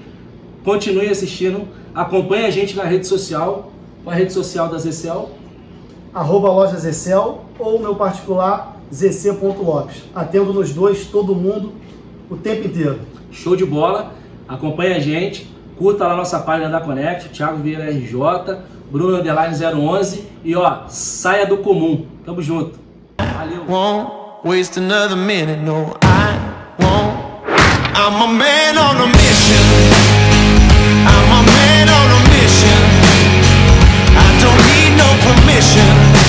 continue 0.63 1.10
assistindo, 1.10 1.67
acompanhe 1.93 2.45
a 2.45 2.51
gente 2.51 2.75
na 2.75 2.84
rede 2.84 3.08
social, 3.08 3.71
a 4.06 4.13
rede 4.13 4.34
social 4.34 4.67
da 4.67 4.77
Zecel. 4.77 5.32
Arroba 6.13 6.49
loja 6.49 6.77
Zecel 6.77 7.45
ou 7.58 7.80
meu 7.80 7.95
particular 7.95 8.77
zc.lopes. 8.93 10.04
Atendo 10.13 10.54
nos 10.54 10.73
dois, 10.73 11.06
todo 11.06 11.34
mundo, 11.34 11.71
o 12.30 12.36
tempo 12.36 12.67
inteiro. 12.67 12.99
Show 13.32 13.56
de 13.56 13.65
bola. 13.65 14.12
Acompanhe 14.47 14.93
a 14.93 14.99
gente. 14.99 15.49
Curta 15.77 16.06
lá 16.06 16.15
nossa 16.15 16.39
página 16.39 16.69
da 16.69 16.80
Connect, 16.80 17.30
Thiago 17.30 17.58
Vieira 17.58 17.89
RJ, 17.89 18.60
Bruno 18.91 19.17
Underline 19.17 19.56
011 19.56 20.23
e 20.43 20.56
ó, 20.56 20.88
saia 20.88 21.47
do 21.47 21.58
comum. 21.58 22.06
Tamo 22.23 22.39
junto. 22.39 22.77
Valeu. 23.17 23.63
I'm 27.93 28.21
a 28.21 28.34
man 28.34 28.77
on 28.77 28.95
a 28.97 29.08
mission. 29.08 29.65
I'm 31.06 31.30
a 31.39 31.41
man 31.45 31.89
on 31.89 32.08
a 32.17 32.21
mission. 32.32 32.82
I 34.15 34.27
don't 34.39 34.62
need 34.71 34.95
no 34.97 35.10
permission. 35.27 36.20